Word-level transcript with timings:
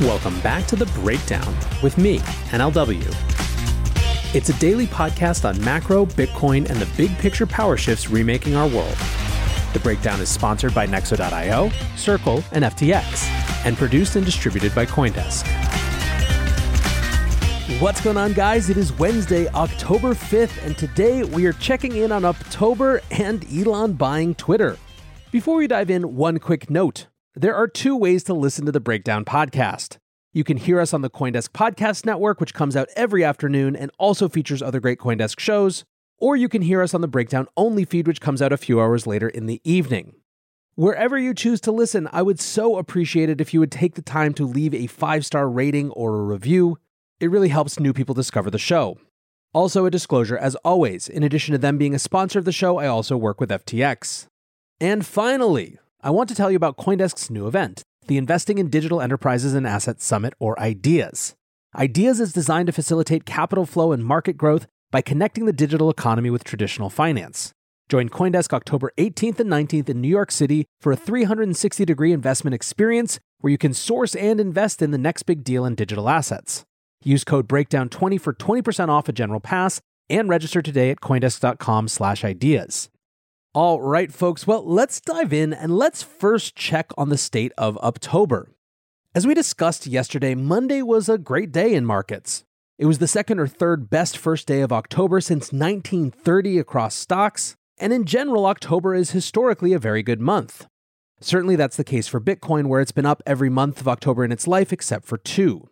Welcome 0.00 0.40
back 0.40 0.66
to 0.68 0.76
The 0.76 0.86
Breakdown 0.86 1.54
with 1.82 1.98
me, 1.98 2.20
NLW. 2.48 3.04
It's 4.34 4.48
a 4.48 4.58
daily 4.58 4.86
podcast 4.86 5.46
on 5.46 5.62
macro, 5.62 6.06
Bitcoin, 6.06 6.70
and 6.70 6.80
the 6.80 6.88
big 6.96 7.14
picture 7.18 7.44
power 7.44 7.76
shifts 7.76 8.08
remaking 8.08 8.54
our 8.54 8.66
world. 8.66 8.96
The 9.74 9.80
Breakdown 9.80 10.18
is 10.22 10.30
sponsored 10.30 10.74
by 10.74 10.86
Nexo.io, 10.86 11.70
Circle, 11.96 12.42
and 12.52 12.64
FTX, 12.64 13.26
and 13.66 13.76
produced 13.76 14.16
and 14.16 14.24
distributed 14.24 14.74
by 14.74 14.86
Coindesk. 14.86 15.46
What's 17.78 18.00
going 18.00 18.16
on, 18.16 18.32
guys? 18.32 18.70
It 18.70 18.78
is 18.78 18.94
Wednesday, 18.94 19.48
October 19.48 20.14
5th, 20.14 20.64
and 20.64 20.78
today 20.78 21.24
we 21.24 21.44
are 21.44 21.52
checking 21.52 21.96
in 21.96 22.10
on 22.10 22.22
Uptober 22.22 23.02
and 23.10 23.44
Elon 23.54 23.92
buying 23.92 24.34
Twitter. 24.34 24.78
Before 25.30 25.56
we 25.56 25.66
dive 25.66 25.90
in, 25.90 26.16
one 26.16 26.38
quick 26.38 26.70
note. 26.70 27.09
There 27.36 27.54
are 27.54 27.68
two 27.68 27.96
ways 27.96 28.24
to 28.24 28.34
listen 28.34 28.66
to 28.66 28.72
the 28.72 28.80
Breakdown 28.80 29.24
podcast. 29.24 29.98
You 30.32 30.42
can 30.42 30.56
hear 30.56 30.80
us 30.80 30.92
on 30.92 31.02
the 31.02 31.08
Coindesk 31.08 31.50
Podcast 31.50 32.04
Network, 32.04 32.40
which 32.40 32.54
comes 32.54 32.74
out 32.74 32.88
every 32.96 33.22
afternoon 33.22 33.76
and 33.76 33.92
also 33.98 34.28
features 34.28 34.60
other 34.60 34.80
great 34.80 34.98
Coindesk 34.98 35.38
shows, 35.38 35.84
or 36.18 36.34
you 36.34 36.48
can 36.48 36.62
hear 36.62 36.82
us 36.82 36.92
on 36.92 37.02
the 37.02 37.08
Breakdown 37.08 37.46
only 37.56 37.84
feed, 37.84 38.08
which 38.08 38.20
comes 38.20 38.42
out 38.42 38.52
a 38.52 38.56
few 38.56 38.80
hours 38.80 39.06
later 39.06 39.28
in 39.28 39.46
the 39.46 39.60
evening. 39.62 40.16
Wherever 40.74 41.16
you 41.16 41.32
choose 41.32 41.60
to 41.60 41.70
listen, 41.70 42.08
I 42.10 42.20
would 42.20 42.40
so 42.40 42.78
appreciate 42.78 43.30
it 43.30 43.40
if 43.40 43.54
you 43.54 43.60
would 43.60 43.70
take 43.70 43.94
the 43.94 44.02
time 44.02 44.34
to 44.34 44.44
leave 44.44 44.74
a 44.74 44.88
five 44.88 45.24
star 45.24 45.48
rating 45.48 45.90
or 45.90 46.16
a 46.16 46.24
review. 46.24 46.78
It 47.20 47.30
really 47.30 47.50
helps 47.50 47.78
new 47.78 47.92
people 47.92 48.14
discover 48.14 48.50
the 48.50 48.58
show. 48.58 48.98
Also, 49.54 49.86
a 49.86 49.90
disclosure 49.90 50.36
as 50.36 50.56
always, 50.56 51.08
in 51.08 51.22
addition 51.22 51.52
to 51.52 51.58
them 51.58 51.78
being 51.78 51.94
a 51.94 52.00
sponsor 52.00 52.40
of 52.40 52.44
the 52.44 52.50
show, 52.50 52.78
I 52.78 52.88
also 52.88 53.16
work 53.16 53.40
with 53.40 53.50
FTX. 53.50 54.26
And 54.80 55.06
finally, 55.06 55.78
I 56.02 56.08
want 56.08 56.30
to 56.30 56.34
tell 56.34 56.50
you 56.50 56.56
about 56.56 56.78
Coindesk's 56.78 57.30
new 57.30 57.46
event, 57.46 57.82
the 58.06 58.16
Investing 58.16 58.56
in 58.56 58.70
Digital 58.70 59.02
Enterprises 59.02 59.52
and 59.52 59.66
Assets 59.66 60.02
Summit, 60.02 60.32
or 60.38 60.58
IDEAS. 60.58 61.34
IDEAS 61.74 62.20
is 62.20 62.32
designed 62.32 62.68
to 62.68 62.72
facilitate 62.72 63.26
capital 63.26 63.66
flow 63.66 63.92
and 63.92 64.02
market 64.02 64.38
growth 64.38 64.66
by 64.90 65.02
connecting 65.02 65.44
the 65.44 65.52
digital 65.52 65.90
economy 65.90 66.30
with 66.30 66.42
traditional 66.42 66.88
finance. 66.88 67.52
Join 67.90 68.08
Coindesk 68.08 68.54
October 68.54 68.92
18th 68.96 69.40
and 69.40 69.50
19th 69.50 69.90
in 69.90 70.00
New 70.00 70.08
York 70.08 70.30
City 70.30 70.64
for 70.80 70.90
a 70.90 70.96
360 70.96 71.84
degree 71.84 72.12
investment 72.12 72.54
experience 72.54 73.18
where 73.40 73.50
you 73.50 73.58
can 73.58 73.74
source 73.74 74.14
and 74.14 74.40
invest 74.40 74.80
in 74.80 74.92
the 74.92 74.98
next 74.98 75.24
big 75.24 75.44
deal 75.44 75.66
in 75.66 75.74
digital 75.74 76.08
assets. 76.08 76.64
Use 77.04 77.24
code 77.24 77.46
BREAKDOWN20 77.46 78.18
for 78.18 78.32
20% 78.32 78.88
off 78.88 79.08
a 79.08 79.12
general 79.12 79.40
pass 79.40 79.82
and 80.08 80.30
register 80.30 80.62
today 80.62 80.90
at 80.90 81.00
coindesk.com/ideas. 81.00 82.88
All 83.52 83.80
right, 83.80 84.12
folks. 84.12 84.46
Well, 84.46 84.64
let's 84.64 85.00
dive 85.00 85.32
in 85.32 85.52
and 85.52 85.76
let's 85.76 86.04
first 86.04 86.54
check 86.54 86.92
on 86.96 87.08
the 87.08 87.18
state 87.18 87.50
of 87.58 87.76
October. 87.78 88.52
As 89.12 89.26
we 89.26 89.34
discussed 89.34 89.88
yesterday, 89.88 90.36
Monday 90.36 90.82
was 90.82 91.08
a 91.08 91.18
great 91.18 91.50
day 91.50 91.74
in 91.74 91.84
markets. 91.84 92.44
It 92.78 92.86
was 92.86 92.98
the 92.98 93.08
second 93.08 93.40
or 93.40 93.48
third 93.48 93.90
best 93.90 94.16
first 94.16 94.46
day 94.46 94.60
of 94.60 94.72
October 94.72 95.20
since 95.20 95.52
1930 95.52 96.60
across 96.60 96.94
stocks, 96.94 97.56
and 97.76 97.92
in 97.92 98.04
general, 98.04 98.46
October 98.46 98.94
is 98.94 99.10
historically 99.10 99.72
a 99.72 99.80
very 99.80 100.04
good 100.04 100.20
month. 100.20 100.68
Certainly, 101.20 101.56
that's 101.56 101.76
the 101.76 101.82
case 101.82 102.06
for 102.06 102.20
Bitcoin, 102.20 102.66
where 102.66 102.80
it's 102.80 102.92
been 102.92 103.04
up 103.04 103.20
every 103.26 103.50
month 103.50 103.80
of 103.80 103.88
October 103.88 104.24
in 104.24 104.30
its 104.30 104.46
life 104.46 104.72
except 104.72 105.06
for 105.06 105.18
two. 105.18 105.68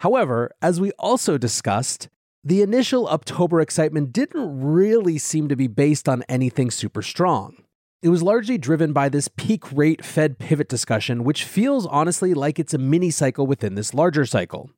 However, 0.00 0.50
as 0.60 0.82
we 0.82 0.90
also 0.98 1.38
discussed, 1.38 2.10
the 2.44 2.62
initial 2.62 3.06
October 3.08 3.60
excitement 3.60 4.12
didn't 4.12 4.60
really 4.60 5.16
seem 5.16 5.48
to 5.48 5.56
be 5.56 5.68
based 5.68 6.08
on 6.08 6.24
anything 6.28 6.70
super 6.70 7.02
strong. 7.02 7.56
It 8.02 8.08
was 8.08 8.22
largely 8.22 8.58
driven 8.58 8.92
by 8.92 9.08
this 9.08 9.28
peak 9.28 9.72
rate 9.72 10.04
Fed 10.04 10.40
pivot 10.40 10.68
discussion, 10.68 11.22
which 11.22 11.44
feels 11.44 11.86
honestly 11.86 12.34
like 12.34 12.58
it's 12.58 12.74
a 12.74 12.78
mini 12.78 13.10
cycle 13.10 13.46
within 13.46 13.76
this 13.76 13.94
larger 13.94 14.26
cycle. 14.26 14.70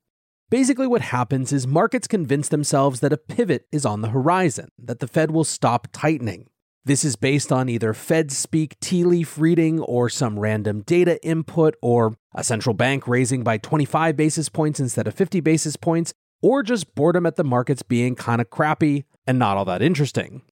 Basically, 0.51 0.87
what 0.87 1.01
happens 1.01 1.51
is 1.51 1.67
markets 1.67 2.07
convince 2.07 2.51
themselves 2.51 3.01
that 3.01 3.15
a 3.15 3.17
pivot 3.17 3.67
is 3.73 3.87
on 3.87 4.03
the 4.03 4.11
horizon, 4.11 4.69
that 4.79 4.99
the 4.99 5.09
Fed 5.09 5.31
will 5.31 5.43
stop 5.43 5.89
tightening. 5.91 6.49
This 6.85 7.03
is 7.03 7.17
based 7.17 7.51
on 7.51 7.71
either 7.71 7.95
Fed 7.95 8.31
speak 8.31 8.79
tea 8.79 9.05
leaf 9.05 9.39
reading 9.39 9.81
or 9.81 10.11
some 10.11 10.39
random 10.39 10.83
data 10.83 11.19
input 11.25 11.77
or 11.81 12.19
a 12.35 12.45
central 12.45 12.75
bank 12.75 13.09
raising 13.09 13.43
by 13.43 13.57
25 13.57 14.19
basis 14.19 14.51
points 14.51 14.81
instead 14.81 15.09
of 15.09 15.15
50 15.15 15.41
basis 15.41 15.77
points 15.77 16.13
or 16.45 16.63
just 16.63 16.95
boredom 16.95 17.25
at 17.25 17.37
the 17.37 17.43
markets 17.43 17.83
being 17.83 18.15
kind 18.15 18.39
of 18.39 18.51
crappy 18.51 19.07
and 19.27 19.39
not 19.39 19.57
all 19.57 19.65
that 19.65 19.81
interesting. 19.81 20.43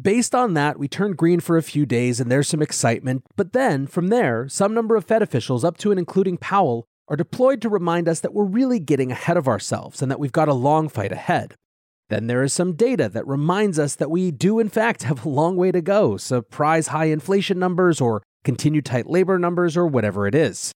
Based 0.00 0.32
on 0.32 0.54
that, 0.54 0.78
we 0.78 0.86
turn 0.86 1.14
green 1.14 1.40
for 1.40 1.56
a 1.56 1.62
few 1.62 1.84
days 1.84 2.20
and 2.20 2.30
there's 2.30 2.46
some 2.46 2.62
excitement, 2.62 3.24
but 3.34 3.52
then, 3.52 3.88
from 3.88 4.08
there, 4.08 4.48
some 4.48 4.72
number 4.72 4.94
of 4.94 5.04
Fed 5.04 5.22
officials, 5.22 5.64
up 5.64 5.76
to 5.78 5.90
and 5.90 5.98
including 5.98 6.36
Powell, 6.36 6.86
are 7.08 7.16
deployed 7.16 7.60
to 7.62 7.68
remind 7.68 8.08
us 8.08 8.20
that 8.20 8.32
we're 8.32 8.44
really 8.44 8.78
getting 8.78 9.10
ahead 9.10 9.36
of 9.36 9.48
ourselves 9.48 10.00
and 10.00 10.08
that 10.08 10.20
we've 10.20 10.30
got 10.30 10.46
a 10.46 10.54
long 10.54 10.88
fight 10.88 11.10
ahead. 11.10 11.56
Then 12.10 12.28
there 12.28 12.44
is 12.44 12.52
some 12.52 12.74
data 12.74 13.08
that 13.08 13.26
reminds 13.26 13.76
us 13.76 13.96
that 13.96 14.12
we 14.12 14.30
do, 14.30 14.60
in 14.60 14.68
fact, 14.68 15.02
have 15.02 15.24
a 15.24 15.28
long 15.28 15.56
way 15.56 15.72
to 15.72 15.80
go, 15.80 16.16
surprise 16.16 16.88
high 16.88 17.06
inflation 17.06 17.58
numbers 17.58 18.00
or 18.00 18.22
continued 18.44 18.84
tight 18.84 19.10
labor 19.10 19.36
numbers 19.36 19.76
or 19.76 19.84
whatever 19.84 20.28
it 20.28 20.34
is. 20.36 20.72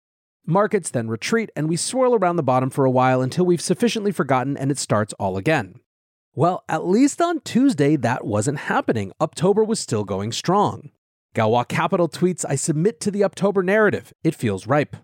Markets 0.47 0.91
then 0.91 1.09
retreat, 1.09 1.50
and 1.54 1.69
we 1.69 1.76
swirl 1.76 2.15
around 2.15 2.37
the 2.37 2.43
bottom 2.43 2.71
for 2.71 2.84
a 2.84 2.91
while 2.91 3.21
until 3.21 3.44
we've 3.44 3.60
sufficiently 3.60 4.12
forgotten 4.12 4.56
and 4.56 4.71
it 4.71 4.78
starts 4.78 5.12
all 5.15 5.37
again. 5.37 5.81
Well, 6.34 6.65
at 6.69 6.87
least 6.87 7.21
on 7.21 7.41
Tuesday, 7.41 7.97
that 7.97 8.25
wasn't 8.25 8.59
happening. 8.60 9.12
Uptober 9.21 9.66
was 9.66 9.81
still 9.81 10.04
going 10.04 10.32
strong. 10.32 10.91
Galois 11.34 11.69
Capital 11.69 12.09
tweets 12.09 12.44
I 12.49 12.54
submit 12.54 13.00
to 13.00 13.10
the 13.10 13.21
Uptober 13.22 13.65
narrative. 13.65 14.12
It 14.25 14.34
feels 14.34 14.66
ripe. 14.66 14.97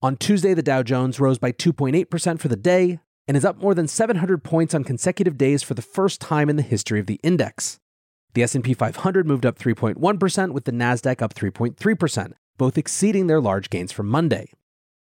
On 0.00 0.16
Tuesday, 0.16 0.54
the 0.54 0.62
Dow 0.62 0.82
Jones 0.82 1.20
rose 1.20 1.38
by 1.38 1.52
2.8% 1.52 2.40
for 2.40 2.48
the 2.48 2.56
day 2.56 2.98
and 3.28 3.36
is 3.36 3.44
up 3.44 3.58
more 3.58 3.74
than 3.74 3.86
700 3.86 4.42
points 4.42 4.74
on 4.74 4.82
consecutive 4.82 5.38
days 5.38 5.62
for 5.62 5.74
the 5.74 5.82
first 5.82 6.20
time 6.20 6.50
in 6.50 6.56
the 6.56 6.62
history 6.62 6.98
of 6.98 7.06
the 7.06 7.20
index. 7.22 7.78
The 8.34 8.42
S&P 8.42 8.74
500 8.74 9.26
moved 9.26 9.46
up 9.46 9.58
3.1% 9.58 10.52
with 10.52 10.64
the 10.64 10.72
Nasdaq 10.72 11.22
up 11.22 11.34
3.3%, 11.34 12.32
both 12.56 12.78
exceeding 12.78 13.26
their 13.26 13.40
large 13.40 13.70
gains 13.70 13.92
from 13.92 14.08
Monday. 14.08 14.50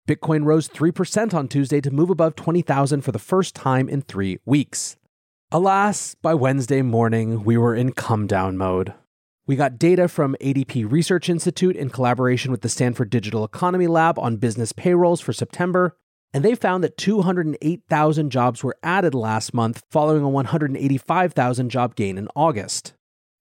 Bitcoin 0.08 0.46
rose 0.46 0.70
3% 0.70 1.34
on 1.34 1.50
Tuesday 1.50 1.82
to 1.82 1.92
move 1.92 2.10
above 2.10 2.34
20,000 2.38 3.02
for 3.02 3.12
the 3.12 3.20
first 3.20 3.54
time 3.54 3.90
in 3.90 4.02
three 4.02 4.40
weeks. 4.46 4.96
Alas, 5.52 6.16
by 6.22 6.34
Wednesday 6.34 6.82
morning, 6.82 7.44
we 7.44 7.58
were 7.58 7.76
in 7.76 7.92
come 7.92 8.26
down 8.26 8.56
mode. 8.56 8.94
We 9.46 9.58
got 9.58 9.78
data 9.78 10.08
from 10.08 10.38
ADP 10.42 10.90
Research 10.90 11.28
Institute 11.28 11.76
in 11.76 11.90
collaboration 11.90 12.52
with 12.52 12.62
the 12.62 12.70
Stanford 12.70 13.10
Digital 13.10 13.44
Economy 13.44 13.88
Lab 13.88 14.18
on 14.18 14.38
business 14.38 14.72
payrolls 14.72 15.20
for 15.20 15.34
September, 15.34 15.98
and 16.34 16.44
they 16.44 16.56
found 16.56 16.86
that 16.86 16.98
208,000 16.98 18.30
jobs 18.30 18.64
were 18.64 18.78
added 18.82 19.14
last 19.14 19.54
month 19.54 19.84
following 19.92 20.24
a 20.24 20.30
185,000 20.30 21.70
job 21.70 21.96
gain 21.96 22.18
in 22.18 22.30
August. 22.34 22.94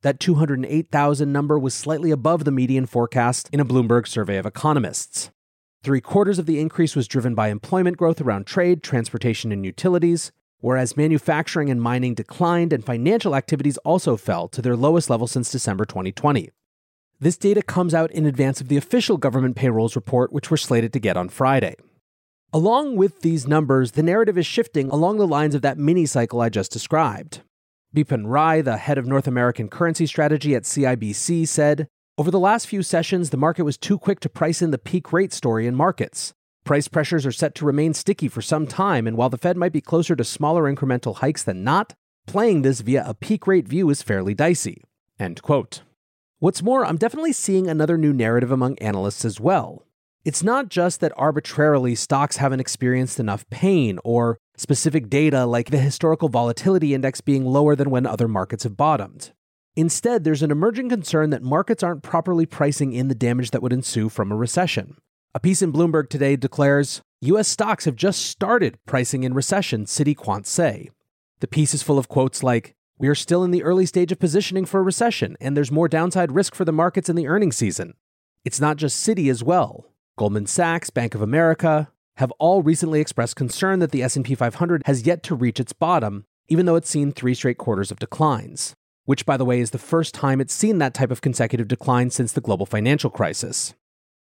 That 0.03 0.19
208,000 0.19 1.33
number 1.33 1.61
was 1.61 1.75
slightly 1.75 2.11
above 2.11 2.45
the 2.45 2.51
median 2.51 2.87
forecast 2.87 3.49
in 3.53 3.61
a 3.61 3.65
Bloomberg 3.65 4.09
survey 4.09 4.37
of 4.37 4.47
economists. 4.47 5.31
Three 5.87 6.01
quarters 6.01 6.41
of 6.41 6.47
the 6.47 6.59
increase 6.59 6.97
was 6.97 7.07
driven 7.07 7.37
by 7.37 7.47
employment 7.47 7.97
growth 7.97 8.21
around 8.21 8.45
trade, 8.45 8.83
transportation, 8.83 9.53
and 9.53 9.65
utilities, 9.65 10.33
whereas 10.59 10.97
manufacturing 10.97 11.71
and 11.71 11.81
mining 11.81 12.13
declined 12.13 12.73
and 12.73 12.85
financial 12.85 13.37
activities 13.37 13.79
also 13.85 14.17
fell 14.17 14.49
to 14.49 14.61
their 14.61 14.75
lowest 14.75 15.09
level 15.09 15.29
since 15.29 15.49
December 15.49 15.85
2020. 15.85 16.51
This 17.21 17.37
data 17.37 17.63
comes 17.63 17.95
out 17.95 18.11
in 18.11 18.27
advance 18.27 18.61
of 18.61 18.67
the 18.67 18.77
official 18.77 19.17
government 19.17 19.55
payrolls 19.55 19.95
report, 19.95 20.33
which 20.33 20.51
we're 20.51 20.57
slated 20.57 20.93
to 20.93 20.99
get 20.99 21.17
on 21.17 21.29
Friday. 21.29 21.77
Along 22.53 22.97
with 22.97 23.21
these 23.21 23.47
numbers, 23.47 23.93
the 23.93 24.03
narrative 24.03 24.37
is 24.37 24.45
shifting 24.45 24.91
along 24.91 25.19
the 25.19 25.25
lines 25.25 25.55
of 25.55 25.63
that 25.63 25.79
mini 25.79 26.05
cycle 26.05 26.41
I 26.41 26.49
just 26.49 26.73
described. 26.73 27.43
Bipin 27.95 28.25
Rai, 28.27 28.61
the 28.61 28.79
head 28.79 28.99
of 28.99 29.07
North 29.07 29.29
American 29.29 29.69
currency 29.69 30.07
strategy 30.07 30.57
at 30.57 30.65
CIBC, 30.65 31.47
said 31.47 31.87
over 32.19 32.31
the 32.31 32.41
last 32.41 32.67
few 32.67 32.83
sessions, 32.83 33.29
the 33.29 33.37
market 33.37 33.65
was 33.65 33.77
too 33.77 33.99
quick 33.99 34.21
to 34.21 34.29
price 34.29 34.63
in 34.63 34.71
the 34.71 34.79
peak 34.79 35.13
rate 35.13 35.35
story 35.35 35.67
in 35.67 35.75
markets. 35.75 36.33
Price 36.65 36.89
pressures 36.89 37.27
are 37.27 37.33
set 37.33 37.55
to 37.57 37.67
remain 37.67 37.93
sticky 37.93 38.29
for 38.29 38.41
some 38.41 38.67
time, 38.67 39.07
and 39.07 39.17
while 39.19 39.29
the 39.29 39.37
Fed 39.37 39.57
might 39.57 39.73
be 39.73 39.83
closer 39.83 40.17
to 40.17 40.25
smaller 40.25 40.63
incremental 40.65 41.17
hikes 41.17 41.43
than 41.43 41.63
not, 41.63 41.95
playing 42.27 42.63
this 42.63 42.81
via 42.81 43.05
a 43.07 43.13
peak 43.13 43.47
rate 43.47 43.69
view 43.69 43.91
is 43.91 44.03
fairly 44.03 44.35
dicey. 44.35 44.83
End 45.21 45.43
quote. 45.43 45.83
What's 46.39 46.63
more, 46.63 46.87
I'm 46.87 46.97
definitely 46.97 47.33
seeing 47.33 47.69
another 47.69 47.99
new 47.99 48.13
narrative 48.13 48.51
among 48.51 48.79
analysts 48.79 49.25
as 49.25 49.39
well. 49.39 49.83
It's 50.25 50.43
not 50.43 50.71
just 50.71 51.01
that 51.01 51.13
arbitrarily 51.17 51.95
stocks 51.95 52.39
haven't 52.39 52.61
experienced 52.61 53.21
enough 53.21 53.49
pain 53.51 53.99
or 54.05 54.39
specific 54.57 55.09
data 55.09 55.47
like 55.47 55.71
the 55.71 55.79
historical 55.79 56.29
volatility 56.29 56.95
index 56.95 57.21
being 57.21 57.45
lower 57.45 57.77
than 57.77 57.91
when 57.91 58.07
other 58.07 58.27
markets 58.27 58.65
have 58.65 58.77
bottomed. 58.77 59.33
Instead, 59.79 60.25
there's 60.25 60.43
an 60.43 60.51
emerging 60.51 60.89
concern 60.89 61.29
that 61.29 61.43
markets 61.43 61.83
aren't 61.83 62.03
properly 62.03 62.47
pricing 62.47 62.95
in 62.95 63.09
the 63.09 63.15
damage 63.15 63.51
that 63.51 63.63
would 63.63 63.75
ensue 63.75 64.09
from 64.09 64.33
a 64.33 64.37
recession. 64.37 64.97
A 65.35 65.39
piece 65.39 65.61
in 65.61 65.71
Bloomberg 65.71 66.09
today 66.09 66.35
declares 66.35 67.03
US 67.21 67.47
stocks 67.47 67.85
have 67.85 67.95
just 67.95 68.25
started 68.25 68.79
pricing 68.87 69.23
in 69.23 69.35
recession, 69.35 69.85
Citi 69.85 70.17
quants 70.17 70.47
say. 70.47 70.89
The 71.41 71.47
piece 71.47 71.75
is 71.75 71.83
full 71.83 71.99
of 71.99 72.09
quotes 72.09 72.43
like, 72.43 72.75
We 72.99 73.09
are 73.09 73.15
still 73.15 73.45
in 73.45 73.51
the 73.51 73.63
early 73.63 73.85
stage 73.85 74.11
of 74.11 74.19
positioning 74.19 74.65
for 74.65 74.81
a 74.81 74.83
recession, 74.83 75.37
and 75.39 75.55
there's 75.55 75.71
more 75.71 75.89
downside 75.89 76.33
risk 76.33 76.55
for 76.55 76.65
the 76.65 76.73
markets 76.73 77.11
in 77.11 77.17
the 77.17 77.27
earnings 77.27 77.59
season. 77.59 77.93
It's 78.47 78.61
not 78.61 78.79
just 78.79 79.07
Citi 79.07 79.31
as 79.31 79.45
well. 79.45 79.93
Goldman 80.17 80.47
Sachs, 80.47 80.89
Bank 80.89 81.15
of 81.15 81.21
America, 81.21 81.91
have 82.15 82.33
all 82.39 82.63
recently 82.63 83.03
expressed 83.03 83.37
concern 83.37 83.81
that 83.81 83.91
the 83.91 84.03
S&P 84.03 84.35
500 84.35 84.83
has 84.87 85.05
yet 85.07 85.23
to 85.25 85.35
reach 85.35 85.61
its 85.61 85.75
bottom, 85.75 86.25
even 86.49 86.65
though 86.65 86.77
it's 86.77 86.89
seen 86.89 87.13
3 87.13 87.35
straight 87.35 87.59
quarters 87.59 87.91
of 87.91 87.99
declines, 87.99 88.75
which 89.07 89.25
by 89.25 89.37
the 89.37 89.45
way 89.45 89.61
is 89.61 89.71
the 89.71 89.79
first 89.79 90.15
time 90.15 90.41
it's 90.41 90.53
seen 90.53 90.79
that 90.79 90.95
type 90.95 91.11
of 91.11 91.23
consecutive 91.23 91.67
decline 91.67 92.11
since 92.11 92.33
the 92.33 92.41
global 92.41 92.67
financial 92.67 93.09
crisis. 93.09 93.75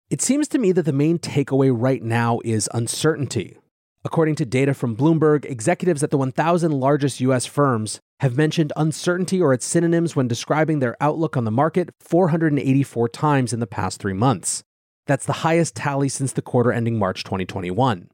It 0.09 0.21
seems 0.21 0.47
to 0.49 0.59
me 0.59 0.71
that 0.73 0.83
the 0.83 0.91
main 0.91 1.17
takeaway 1.17 1.71
right 1.73 2.03
now 2.03 2.39
is 2.43 2.69
uncertainty. 2.73 3.57
According 4.05 4.35
to 4.35 4.45
data 4.45 4.73
from 4.73 4.97
Bloomberg, 4.97 5.45
executives 5.45 6.03
at 6.03 6.11
the 6.11 6.17
1,000 6.17 6.71
largest 6.73 7.21
US 7.21 7.45
firms 7.45 8.01
have 8.19 8.35
mentioned 8.35 8.73
uncertainty 8.75 9.41
or 9.41 9.53
its 9.53 9.65
synonyms 9.65 10.15
when 10.15 10.27
describing 10.27 10.79
their 10.79 10.97
outlook 11.01 11.37
on 11.37 11.45
the 11.45 11.51
market 11.51 11.89
484 12.01 13.09
times 13.09 13.53
in 13.53 13.59
the 13.59 13.67
past 13.67 14.01
three 14.01 14.13
months. 14.13 14.63
That's 15.07 15.25
the 15.25 15.33
highest 15.33 15.75
tally 15.75 16.09
since 16.09 16.33
the 16.33 16.41
quarter 16.41 16.71
ending 16.71 16.97
March 16.97 17.23
2021. 17.23 18.09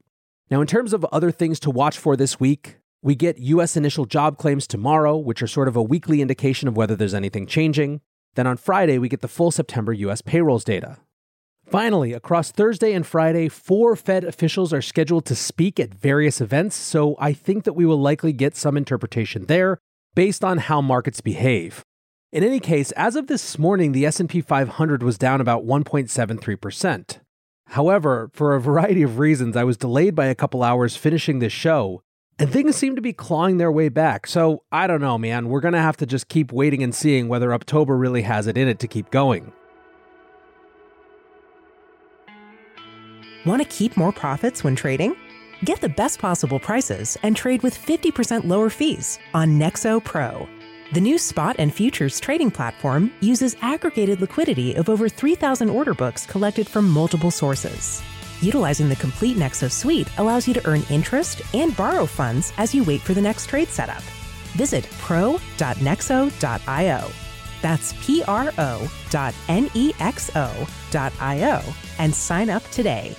Now, 0.50 0.62
in 0.62 0.68
terms 0.68 0.94
of 0.94 1.06
other 1.12 1.32
things 1.32 1.60
to 1.62 1.70
watch 1.70 1.98
for 1.98 2.16
this 2.16 2.40
week, 2.40 2.79
we 3.02 3.16
get 3.16 3.38
US 3.40 3.78
initial 3.78 4.06
job 4.06 4.38
claims 4.38 4.68
tomorrow, 4.68 5.16
which 5.18 5.42
are 5.42 5.48
sort 5.48 5.68
of 5.68 5.76
a 5.76 5.84
weekly 5.84 6.22
indication 6.22 6.68
of 6.68 6.76
whether 6.76 6.96
there's 6.96 7.14
anything 7.14 7.48
changing. 7.48 8.02
Then 8.36 8.48
on 8.48 8.58
Friday, 8.58 8.98
we 8.98 9.10
get 9.10 9.22
the 9.22 9.28
full 9.28 9.52
September 9.52 9.94
US 9.94 10.22
payrolls 10.22 10.64
data. 10.64 10.98
Finally, 11.66 12.14
across 12.14 12.52
Thursday 12.52 12.94
and 12.94 13.06
Friday, 13.06 13.48
four 13.48 13.96
Fed 13.96 14.24
officials 14.24 14.74
are 14.74 14.82
scheduled 14.82 15.26
to 15.26 15.36
speak 15.36 15.80
at 15.80 15.94
various 15.94 16.42
events, 16.42 16.76
so 16.76 17.16
I 17.20 17.32
think 17.32 17.64
that 17.64 17.74
we 17.74 17.86
will 17.86 18.02
likely 18.02 18.34
get 18.34 18.58
some 18.58 18.76
interpretation 18.76 19.46
there 19.46 19.78
based 20.16 20.44
on 20.44 20.58
how 20.58 20.82
markets 20.82 21.22
behave. 21.22 21.84
In 22.32 22.44
any 22.44 22.60
case, 22.60 22.92
as 22.94 23.16
of 23.16 23.28
this 23.28 23.58
morning, 23.60 23.92
the 23.92 24.06
S&P 24.06 24.42
500 24.42 25.04
was 25.04 25.18
down 25.18 25.42
about 25.42 25.64
1.73%. 25.64 27.20
However, 27.68 28.32
for 28.34 28.56
a 28.56 28.62
variety 28.62 29.04
of 29.04 29.20
reasons, 29.20 29.56
I 29.56 29.64
was 29.64 29.78
delayed 29.78 30.16
by 30.16 30.26
a 30.26 30.36
couple 30.36 30.64
hours 30.64 30.96
finishing 30.96 31.38
this 31.38 31.54
show, 31.54 32.02
and 32.40 32.50
things 32.50 32.78
seem 32.78 32.96
to 32.96 33.02
be 33.02 33.12
clawing 33.12 33.58
their 33.58 33.72
way 33.72 33.90
back. 33.90 34.26
So, 34.26 34.64
I 34.72 34.88
don't 34.88 35.02
know, 35.02 35.18
man. 35.18 35.50
We're 35.50 35.60
going 35.60 35.74
to 35.74 35.82
have 35.82 35.98
to 35.98 36.06
just 36.06 36.30
keep 36.30 36.54
waiting 36.54 36.82
and 36.82 36.96
seeing 36.96 37.28
whether 37.28 37.54
October 37.54 37.98
really 37.98 38.22
has 38.22 38.48
it 38.48 38.58
in 38.58 38.70
it 38.70 38.80
to 38.80 38.88
keep 38.88 39.12
going. 39.12 39.52
Want 43.46 43.62
to 43.62 43.68
keep 43.68 43.98
more 43.98 44.14
profits 44.14 44.64
when 44.64 44.76
trading? 44.76 45.16
Get 45.66 45.82
the 45.82 45.90
best 45.90 46.20
possible 46.20 46.60
prices 46.60 47.18
and 47.24 47.36
trade 47.36 47.62
with 47.62 47.78
50% 47.78 48.46
lower 48.46 48.70
fees 48.70 49.20
on 49.34 49.60
Nexo 49.60 50.02
Pro. 50.04 50.48
The 50.94 51.02
new 51.02 51.18
spot 51.18 51.58
and 51.60 51.74
futures 51.74 52.20
trading 52.20 52.52
platform 52.52 53.12
uses 53.20 53.56
aggregated 53.62 54.22
liquidity 54.22 54.76
of 54.76 54.90
over 54.90 55.10
3,000 55.10 55.70
order 55.70 55.94
books 55.94 56.26
collected 56.26 56.68
from 56.68 56.90
multiple 56.90 57.32
sources. 57.32 58.02
Utilizing 58.42 58.88
the 58.88 58.96
complete 58.96 59.38
Nexo 59.38 59.70
suite 59.72 60.08
allows 60.18 60.48
you 60.48 60.54
to 60.54 60.66
earn 60.68 60.84
interest 60.90 61.42
and 61.54 61.76
borrow 61.76 62.06
funds 62.06 62.54
as 62.58 62.74
you 62.74 62.84
wait 62.84 63.02
for 63.02 63.14
the 63.14 63.22
next 63.22 63.48
trade 63.48 63.68
setup. 63.68 64.02
Visit 64.56 64.90
pro.nexo.io. 65.00 65.40
That's 67.62 67.94
P 68.02 68.24
R 68.24 68.52
O 68.58 68.92
dot 69.10 69.36
N 69.50 69.70
E 69.74 69.92
X 70.00 70.32
O 70.36 70.68
dot 70.92 71.12
I 71.20 71.44
O 71.52 71.62
and 71.98 72.16
sign 72.16 72.50
up 72.50 72.64
today. 72.72 73.16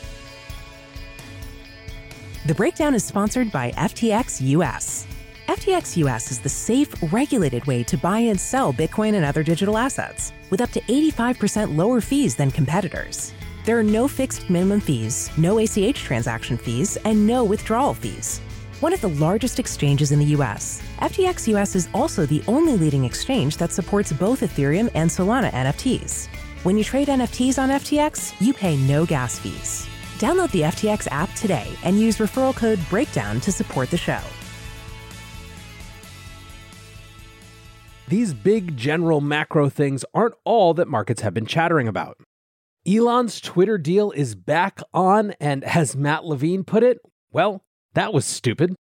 The 2.46 2.54
breakdown 2.54 2.94
is 2.94 3.04
sponsored 3.04 3.52
by 3.52 3.70
FTX 3.72 4.40
US. 4.40 5.06
FTX 5.46 5.98
US 5.98 6.30
is 6.30 6.38
the 6.38 6.48
safe, 6.48 6.94
regulated 7.12 7.66
way 7.66 7.82
to 7.84 7.98
buy 7.98 8.20
and 8.20 8.40
sell 8.40 8.72
Bitcoin 8.72 9.14
and 9.14 9.26
other 9.26 9.42
digital 9.42 9.76
assets 9.76 10.32
with 10.48 10.62
up 10.62 10.70
to 10.70 10.80
85% 10.80 11.76
lower 11.76 12.00
fees 12.00 12.34
than 12.34 12.50
competitors. 12.50 13.34
There 13.66 13.78
are 13.78 13.82
no 13.82 14.08
fixed 14.08 14.48
minimum 14.48 14.80
fees, 14.80 15.30
no 15.36 15.58
ACH 15.58 15.96
transaction 15.96 16.56
fees, 16.56 16.96
and 17.04 17.26
no 17.26 17.44
withdrawal 17.44 17.92
fees. 17.92 18.40
One 18.80 18.94
of 18.94 19.02
the 19.02 19.10
largest 19.10 19.58
exchanges 19.58 20.12
in 20.12 20.18
the 20.18 20.32
US, 20.36 20.80
FTX 21.00 21.46
US 21.48 21.76
is 21.76 21.88
also 21.92 22.24
the 22.24 22.42
only 22.48 22.78
leading 22.78 23.04
exchange 23.04 23.58
that 23.58 23.70
supports 23.70 24.12
both 24.14 24.40
Ethereum 24.40 24.90
and 24.94 25.10
Solana 25.10 25.50
NFTs. 25.52 26.28
When 26.62 26.78
you 26.78 26.84
trade 26.84 27.08
NFTs 27.08 27.58
on 27.58 27.68
FTX, 27.68 28.32
you 28.40 28.54
pay 28.54 28.78
no 28.78 29.04
gas 29.04 29.38
fees. 29.38 29.86
Download 30.18 30.50
the 30.52 30.62
FTX 30.62 31.06
app 31.10 31.30
today 31.34 31.68
and 31.84 32.00
use 32.00 32.16
referral 32.16 32.56
code 32.56 32.78
BREAKDOWN 32.90 33.42
to 33.42 33.52
support 33.52 33.90
the 33.90 33.98
show. 33.98 34.20
These 38.08 38.32
big 38.32 38.74
general 38.76 39.20
macro 39.20 39.68
things 39.68 40.02
aren't 40.14 40.34
all 40.44 40.72
that 40.74 40.88
markets 40.88 41.20
have 41.20 41.34
been 41.34 41.46
chattering 41.46 41.88
about. 41.88 42.16
Elon's 42.88 43.40
Twitter 43.42 43.76
deal 43.76 44.10
is 44.12 44.34
back 44.34 44.80
on, 44.94 45.32
and 45.38 45.62
as 45.64 45.94
Matt 45.94 46.24
Levine 46.24 46.64
put 46.64 46.82
it, 46.82 46.98
well, 47.30 47.62
that 47.92 48.14
was 48.14 48.24
stupid. 48.24 48.74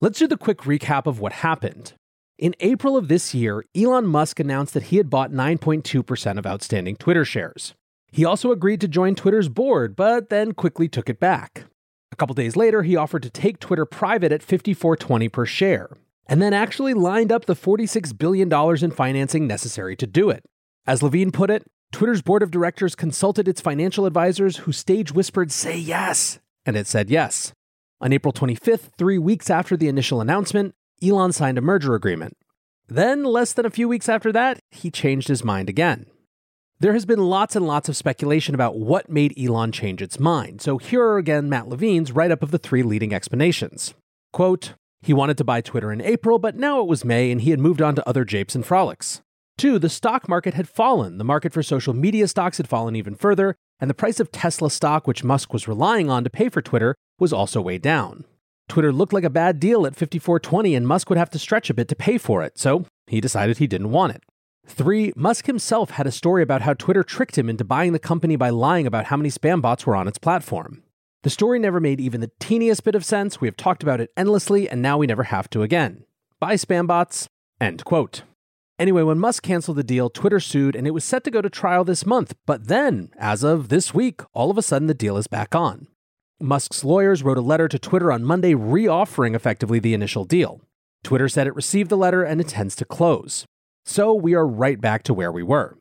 Let's 0.00 0.20
do 0.20 0.28
the 0.28 0.36
quick 0.36 0.58
recap 0.58 1.06
of 1.06 1.18
what 1.18 1.32
happened. 1.32 1.94
In 2.38 2.54
April 2.60 2.96
of 2.96 3.08
this 3.08 3.34
year, 3.34 3.64
Elon 3.76 4.06
Musk 4.06 4.38
announced 4.38 4.74
that 4.74 4.84
he 4.84 4.98
had 4.98 5.10
bought 5.10 5.32
9.2% 5.32 6.38
of 6.38 6.46
outstanding 6.46 6.96
Twitter 6.96 7.24
shares. 7.24 7.74
He 8.12 8.24
also 8.24 8.52
agreed 8.52 8.80
to 8.82 8.88
join 8.88 9.16
Twitter's 9.16 9.48
board, 9.48 9.96
but 9.96 10.28
then 10.30 10.52
quickly 10.52 10.88
took 10.88 11.10
it 11.10 11.18
back. 11.18 11.64
A 12.12 12.16
couple 12.16 12.34
days 12.34 12.54
later, 12.54 12.82
he 12.84 12.94
offered 12.94 13.24
to 13.24 13.30
take 13.30 13.58
Twitter 13.58 13.84
private 13.84 14.30
at 14.30 14.46
54.20 14.46 15.32
per 15.32 15.44
share 15.44 15.90
and 16.26 16.40
then 16.40 16.54
actually 16.54 16.94
lined 16.94 17.32
up 17.32 17.46
the 17.46 17.56
$46 17.56 18.16
billion 18.16 18.52
in 18.84 18.90
financing 18.92 19.46
necessary 19.48 19.96
to 19.96 20.06
do 20.06 20.30
it. 20.30 20.44
As 20.86 21.02
Levine 21.02 21.32
put 21.32 21.50
it, 21.50 21.64
Twitter's 21.94 22.22
board 22.22 22.42
of 22.42 22.50
directors 22.50 22.96
consulted 22.96 23.46
its 23.46 23.60
financial 23.60 24.04
advisors 24.04 24.56
who 24.56 24.72
stage 24.72 25.12
whispered, 25.12 25.52
say 25.52 25.78
yes, 25.78 26.40
and 26.66 26.74
it 26.74 26.88
said 26.88 27.08
yes. 27.08 27.52
On 28.00 28.12
April 28.12 28.32
25th, 28.32 28.90
three 28.98 29.16
weeks 29.16 29.48
after 29.48 29.76
the 29.76 29.86
initial 29.86 30.20
announcement, 30.20 30.74
Elon 31.00 31.30
signed 31.30 31.56
a 31.56 31.60
merger 31.60 31.94
agreement. 31.94 32.36
Then, 32.88 33.22
less 33.22 33.52
than 33.52 33.64
a 33.64 33.70
few 33.70 33.88
weeks 33.88 34.08
after 34.08 34.32
that, 34.32 34.58
he 34.72 34.90
changed 34.90 35.28
his 35.28 35.44
mind 35.44 35.68
again. 35.68 36.06
There 36.80 36.94
has 36.94 37.06
been 37.06 37.20
lots 37.20 37.54
and 37.54 37.64
lots 37.64 37.88
of 37.88 37.96
speculation 37.96 38.56
about 38.56 38.76
what 38.76 39.08
made 39.08 39.38
Elon 39.38 39.70
change 39.70 40.02
its 40.02 40.18
mind, 40.18 40.62
so 40.62 40.78
here 40.78 41.00
are 41.00 41.18
again 41.18 41.48
Matt 41.48 41.68
Levine's 41.68 42.10
write 42.10 42.32
up 42.32 42.42
of 42.42 42.50
the 42.50 42.58
three 42.58 42.82
leading 42.82 43.14
explanations. 43.14 43.94
Quote, 44.32 44.74
he 45.00 45.14
wanted 45.14 45.38
to 45.38 45.44
buy 45.44 45.60
Twitter 45.60 45.92
in 45.92 46.00
April, 46.00 46.40
but 46.40 46.56
now 46.56 46.80
it 46.80 46.88
was 46.88 47.04
May 47.04 47.30
and 47.30 47.42
he 47.42 47.50
had 47.50 47.60
moved 47.60 47.80
on 47.80 47.94
to 47.94 48.08
other 48.08 48.24
japes 48.24 48.56
and 48.56 48.66
frolics. 48.66 49.22
Two, 49.56 49.78
the 49.78 49.88
stock 49.88 50.28
market 50.28 50.54
had 50.54 50.68
fallen. 50.68 51.18
The 51.18 51.24
market 51.24 51.52
for 51.52 51.62
social 51.62 51.94
media 51.94 52.26
stocks 52.26 52.56
had 52.56 52.68
fallen 52.68 52.96
even 52.96 53.14
further, 53.14 53.54
and 53.78 53.88
the 53.88 53.94
price 53.94 54.18
of 54.18 54.32
Tesla 54.32 54.70
stock, 54.70 55.06
which 55.06 55.24
Musk 55.24 55.52
was 55.52 55.68
relying 55.68 56.10
on 56.10 56.24
to 56.24 56.30
pay 56.30 56.48
for 56.48 56.60
Twitter, 56.60 56.94
was 57.18 57.32
also 57.32 57.60
way 57.60 57.78
down. 57.78 58.24
Twitter 58.68 58.92
looked 58.92 59.12
like 59.12 59.24
a 59.24 59.30
bad 59.30 59.60
deal 59.60 59.86
at 59.86 59.94
54.20 59.94 60.76
and 60.76 60.88
Musk 60.88 61.08
would 61.08 61.18
have 61.18 61.30
to 61.30 61.38
stretch 61.38 61.70
a 61.70 61.74
bit 61.74 61.88
to 61.88 61.96
pay 61.96 62.18
for 62.18 62.42
it, 62.42 62.58
so 62.58 62.86
he 63.06 63.20
decided 63.20 63.58
he 63.58 63.66
didn't 63.66 63.90
want 63.90 64.14
it. 64.14 64.22
Three, 64.66 65.12
Musk 65.14 65.46
himself 65.46 65.90
had 65.90 66.06
a 66.06 66.12
story 66.12 66.42
about 66.42 66.62
how 66.62 66.72
Twitter 66.72 67.02
tricked 67.02 67.36
him 67.36 67.50
into 67.50 67.64
buying 67.64 67.92
the 67.92 67.98
company 67.98 68.36
by 68.36 68.48
lying 68.48 68.86
about 68.86 69.06
how 69.06 69.16
many 69.16 69.28
spam 69.28 69.60
bots 69.60 69.86
were 69.86 69.94
on 69.94 70.08
its 70.08 70.18
platform. 70.18 70.82
The 71.22 71.30
story 71.30 71.58
never 71.58 71.80
made 71.80 72.00
even 72.00 72.20
the 72.20 72.30
teeniest 72.40 72.84
bit 72.84 72.94
of 72.94 73.04
sense. 73.04 73.40
We 73.40 73.48
have 73.48 73.56
talked 73.56 73.82
about 73.82 74.00
it 74.00 74.10
endlessly, 74.16 74.68
and 74.68 74.80
now 74.80 74.98
we 74.98 75.06
never 75.06 75.24
have 75.24 75.48
to 75.50 75.62
again. 75.62 76.04
Bye, 76.40 76.56
spam 76.56 76.86
bots. 76.86 77.28
End 77.60 77.84
quote. 77.84 78.22
Anyway, 78.78 79.02
when 79.02 79.18
Musk 79.18 79.44
canceled 79.44 79.76
the 79.76 79.84
deal, 79.84 80.10
Twitter 80.10 80.40
sued, 80.40 80.74
and 80.74 80.86
it 80.86 80.90
was 80.90 81.04
set 81.04 81.22
to 81.24 81.30
go 81.30 81.40
to 81.40 81.48
trial 81.48 81.84
this 81.84 82.04
month. 82.04 82.34
But 82.44 82.66
then, 82.66 83.10
as 83.16 83.44
of 83.44 83.68
this 83.68 83.94
week, 83.94 84.22
all 84.32 84.50
of 84.50 84.58
a 84.58 84.62
sudden 84.62 84.88
the 84.88 84.94
deal 84.94 85.16
is 85.16 85.28
back 85.28 85.54
on. 85.54 85.86
Musk's 86.40 86.82
lawyers 86.82 87.22
wrote 87.22 87.38
a 87.38 87.42
letter 87.42 87.68
to 87.68 87.78
Twitter 87.78 88.10
on 88.10 88.24
Monday 88.24 88.52
reoffering 88.52 89.36
effectively 89.36 89.78
the 89.78 89.94
initial 89.94 90.24
deal. 90.24 90.60
Twitter 91.04 91.28
said 91.28 91.46
it 91.46 91.54
received 91.54 91.88
the 91.88 91.96
letter 91.96 92.24
and 92.24 92.40
intends 92.40 92.74
to 92.76 92.84
close. 92.84 93.46
So 93.84 94.12
we 94.12 94.34
are 94.34 94.46
right 94.46 94.80
back 94.80 95.04
to 95.04 95.14
where 95.14 95.30
we 95.30 95.42
were. 95.42 95.78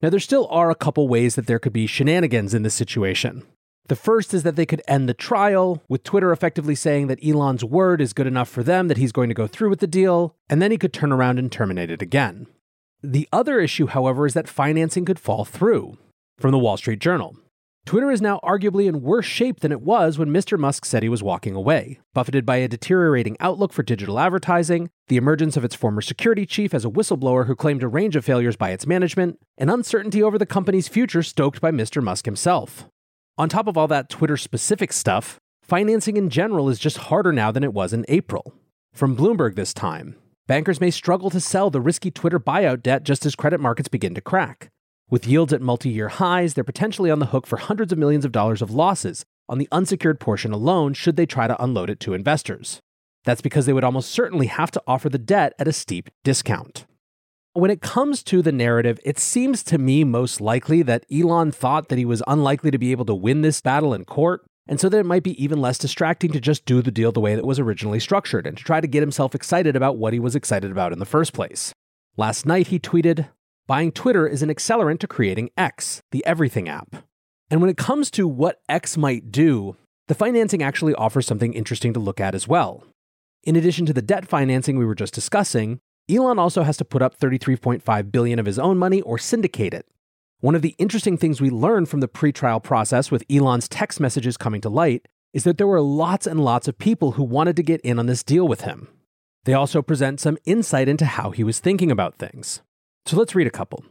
Now, 0.00 0.08
there 0.08 0.18
still 0.18 0.48
are 0.50 0.70
a 0.70 0.74
couple 0.74 1.06
ways 1.08 1.34
that 1.34 1.46
there 1.46 1.58
could 1.58 1.72
be 1.72 1.86
shenanigans 1.86 2.54
in 2.54 2.62
this 2.62 2.74
situation. 2.74 3.46
The 3.86 3.96
first 3.96 4.32
is 4.32 4.42
that 4.44 4.56
they 4.56 4.66
could 4.66 4.82
end 4.86 5.08
the 5.08 5.14
trial, 5.14 5.82
with 5.88 6.04
Twitter 6.04 6.32
effectively 6.32 6.74
saying 6.74 7.08
that 7.08 7.24
Elon's 7.24 7.64
word 7.64 8.00
is 8.00 8.12
good 8.12 8.26
enough 8.26 8.48
for 8.48 8.62
them 8.62 8.88
that 8.88 8.96
he's 8.96 9.12
going 9.12 9.28
to 9.28 9.34
go 9.34 9.46
through 9.46 9.70
with 9.70 9.80
the 9.80 9.86
deal, 9.86 10.36
and 10.48 10.62
then 10.62 10.70
he 10.70 10.78
could 10.78 10.92
turn 10.92 11.12
around 11.12 11.38
and 11.38 11.50
terminate 11.50 11.90
it 11.90 12.00
again. 12.00 12.46
The 13.02 13.28
other 13.32 13.58
issue, 13.58 13.86
however, 13.86 14.26
is 14.26 14.34
that 14.34 14.48
financing 14.48 15.04
could 15.04 15.18
fall 15.18 15.44
through. 15.44 15.98
From 16.38 16.52
the 16.52 16.58
Wall 16.58 16.76
Street 16.76 17.00
Journal 17.00 17.36
Twitter 17.84 18.12
is 18.12 18.22
now 18.22 18.38
arguably 18.44 18.86
in 18.86 19.02
worse 19.02 19.26
shape 19.26 19.58
than 19.58 19.72
it 19.72 19.82
was 19.82 20.16
when 20.16 20.28
Mr. 20.28 20.56
Musk 20.56 20.84
said 20.84 21.02
he 21.02 21.08
was 21.08 21.22
walking 21.22 21.56
away, 21.56 21.98
buffeted 22.14 22.46
by 22.46 22.58
a 22.58 22.68
deteriorating 22.68 23.36
outlook 23.40 23.72
for 23.72 23.82
digital 23.82 24.20
advertising, 24.20 24.88
the 25.08 25.16
emergence 25.16 25.56
of 25.56 25.64
its 25.64 25.74
former 25.74 26.00
security 26.00 26.46
chief 26.46 26.72
as 26.72 26.84
a 26.84 26.90
whistleblower 26.90 27.48
who 27.48 27.56
claimed 27.56 27.82
a 27.82 27.88
range 27.88 28.14
of 28.14 28.24
failures 28.24 28.56
by 28.56 28.70
its 28.70 28.86
management, 28.86 29.40
and 29.58 29.68
uncertainty 29.68 30.22
over 30.22 30.38
the 30.38 30.46
company's 30.46 30.86
future 30.86 31.24
stoked 31.24 31.60
by 31.60 31.72
Mr. 31.72 32.00
Musk 32.00 32.24
himself. 32.24 32.86
On 33.38 33.48
top 33.48 33.66
of 33.66 33.78
all 33.78 33.88
that 33.88 34.10
Twitter 34.10 34.36
specific 34.36 34.92
stuff, 34.92 35.38
financing 35.62 36.18
in 36.18 36.28
general 36.28 36.68
is 36.68 36.78
just 36.78 36.98
harder 36.98 37.32
now 37.32 37.50
than 37.50 37.64
it 37.64 37.72
was 37.72 37.94
in 37.94 38.04
April. 38.08 38.52
From 38.92 39.16
Bloomberg 39.16 39.54
this 39.54 39.72
time, 39.72 40.16
bankers 40.46 40.82
may 40.82 40.90
struggle 40.90 41.30
to 41.30 41.40
sell 41.40 41.70
the 41.70 41.80
risky 41.80 42.10
Twitter 42.10 42.38
buyout 42.38 42.82
debt 42.82 43.04
just 43.04 43.24
as 43.24 43.34
credit 43.34 43.58
markets 43.58 43.88
begin 43.88 44.14
to 44.14 44.20
crack. 44.20 44.68
With 45.08 45.26
yields 45.26 45.54
at 45.54 45.62
multi 45.62 45.88
year 45.88 46.08
highs, 46.08 46.52
they're 46.52 46.62
potentially 46.62 47.10
on 47.10 47.20
the 47.20 47.26
hook 47.26 47.46
for 47.46 47.56
hundreds 47.56 47.90
of 47.90 47.98
millions 47.98 48.26
of 48.26 48.32
dollars 48.32 48.60
of 48.60 48.70
losses, 48.70 49.24
on 49.48 49.56
the 49.56 49.68
unsecured 49.72 50.20
portion 50.20 50.52
alone 50.52 50.92
should 50.92 51.16
they 51.16 51.26
try 51.26 51.46
to 51.46 51.62
unload 51.62 51.88
it 51.88 52.00
to 52.00 52.12
investors. 52.12 52.80
That's 53.24 53.40
because 53.40 53.64
they 53.64 53.72
would 53.72 53.84
almost 53.84 54.10
certainly 54.10 54.48
have 54.48 54.70
to 54.72 54.82
offer 54.86 55.08
the 55.08 55.18
debt 55.18 55.54
at 55.58 55.68
a 55.68 55.72
steep 55.72 56.10
discount. 56.22 56.84
When 57.54 57.70
it 57.70 57.82
comes 57.82 58.22
to 58.24 58.40
the 58.40 58.50
narrative, 58.50 58.98
it 59.04 59.18
seems 59.18 59.62
to 59.64 59.76
me 59.76 60.04
most 60.04 60.40
likely 60.40 60.80
that 60.82 61.04
Elon 61.12 61.52
thought 61.52 61.90
that 61.90 61.98
he 61.98 62.06
was 62.06 62.22
unlikely 62.26 62.70
to 62.70 62.78
be 62.78 62.92
able 62.92 63.04
to 63.04 63.14
win 63.14 63.42
this 63.42 63.60
battle 63.60 63.92
in 63.92 64.06
court, 64.06 64.46
and 64.66 64.80
so 64.80 64.88
that 64.88 65.00
it 65.00 65.04
might 65.04 65.22
be 65.22 65.42
even 65.42 65.60
less 65.60 65.76
distracting 65.76 66.32
to 66.32 66.40
just 66.40 66.64
do 66.64 66.80
the 66.80 66.90
deal 66.90 67.12
the 67.12 67.20
way 67.20 67.34
that 67.34 67.44
was 67.44 67.58
originally 67.58 68.00
structured 68.00 68.46
and 68.46 68.56
to 68.56 68.64
try 68.64 68.80
to 68.80 68.86
get 68.86 69.02
himself 69.02 69.34
excited 69.34 69.76
about 69.76 69.98
what 69.98 70.14
he 70.14 70.18
was 70.18 70.34
excited 70.34 70.70
about 70.70 70.94
in 70.94 70.98
the 70.98 71.04
first 71.04 71.34
place. 71.34 71.74
Last 72.16 72.46
night, 72.46 72.68
he 72.68 72.78
tweeted, 72.78 73.28
Buying 73.66 73.92
Twitter 73.92 74.26
is 74.26 74.42
an 74.42 74.48
accelerant 74.48 75.00
to 75.00 75.06
creating 75.06 75.50
X, 75.54 76.00
the 76.10 76.24
everything 76.24 76.70
app. 76.70 77.04
And 77.50 77.60
when 77.60 77.68
it 77.68 77.76
comes 77.76 78.10
to 78.12 78.26
what 78.26 78.62
X 78.66 78.96
might 78.96 79.30
do, 79.30 79.76
the 80.08 80.14
financing 80.14 80.62
actually 80.62 80.94
offers 80.94 81.26
something 81.26 81.52
interesting 81.52 81.92
to 81.92 82.00
look 82.00 82.18
at 82.18 82.34
as 82.34 82.48
well. 82.48 82.82
In 83.44 83.56
addition 83.56 83.84
to 83.84 83.92
the 83.92 84.00
debt 84.00 84.26
financing 84.26 84.78
we 84.78 84.86
were 84.86 84.94
just 84.94 85.12
discussing, 85.12 85.80
Elon 86.10 86.38
also 86.38 86.62
has 86.62 86.76
to 86.78 86.84
put 86.84 87.02
up 87.02 87.18
33.5 87.18 88.12
billion 88.12 88.38
of 88.38 88.46
his 88.46 88.58
own 88.58 88.78
money 88.78 89.00
or 89.02 89.18
syndicate 89.18 89.72
it. 89.72 89.86
One 90.40 90.54
of 90.54 90.62
the 90.62 90.74
interesting 90.78 91.16
things 91.16 91.40
we 91.40 91.50
learned 91.50 91.88
from 91.88 92.00
the 92.00 92.08
pre-trial 92.08 92.58
process 92.58 93.10
with 93.10 93.24
Elon's 93.30 93.68
text 93.68 94.00
messages 94.00 94.36
coming 94.36 94.60
to 94.62 94.68
light 94.68 95.06
is 95.32 95.44
that 95.44 95.58
there 95.58 95.66
were 95.66 95.80
lots 95.80 96.26
and 96.26 96.44
lots 96.44 96.66
of 96.66 96.78
people 96.78 97.12
who 97.12 97.22
wanted 97.22 97.56
to 97.56 97.62
get 97.62 97.80
in 97.82 97.98
on 97.98 98.06
this 98.06 98.22
deal 98.24 98.46
with 98.48 98.62
him. 98.62 98.88
They 99.44 99.54
also 99.54 99.82
present 99.82 100.20
some 100.20 100.38
insight 100.44 100.88
into 100.88 101.04
how 101.04 101.30
he 101.30 101.44
was 101.44 101.60
thinking 101.60 101.90
about 101.90 102.16
things. 102.16 102.62
So 103.06 103.16
let's 103.16 103.34
read 103.34 103.46
a 103.46 103.50
couple. 103.50 103.84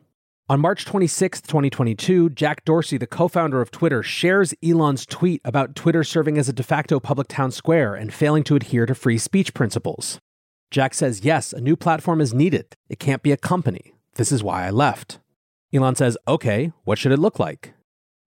On 0.50 0.60
March 0.60 0.84
26, 0.86 1.42
2022, 1.42 2.32
Jack 2.32 2.66
Dorsey, 2.66 2.98
the 2.98 3.08
co 3.08 3.30
founder 3.30 3.62
of 3.62 3.72
Twitter, 3.72 4.04
shares 4.04 4.54
Elon's 4.62 5.06
tweet 5.06 5.42
about 5.46 5.76
Twitter 5.76 6.04
serving 6.04 6.38
as 6.38 6.50
a 6.50 6.54
de 6.54 6.64
facto 6.64 7.00
public 7.00 7.30
town 7.30 7.52
square 7.52 7.96
and 7.96 8.14
failing 8.14 8.44
to 8.44 8.58
adhere 8.58 8.86
to 8.86 8.94
free 8.94 9.18
speech 9.18 9.54
principles. 9.54 10.20
Jack 10.72 10.94
says, 10.94 11.26
Yes, 11.26 11.52
a 11.52 11.60
new 11.60 11.76
platform 11.76 12.22
is 12.22 12.34
needed. 12.34 12.78
It 12.90 12.98
can't 12.98 13.22
be 13.22 13.34
a 13.34 13.38
company. 13.38 13.94
This 14.16 14.32
is 14.32 14.42
why 14.42 14.66
I 14.66 14.70
left. 14.70 15.20
Elon 15.74 15.96
says, 15.96 16.18
Okay, 16.28 16.72
what 16.86 16.98
should 16.98 17.12
it 17.12 17.20
look 17.20 17.38
like? 17.40 17.74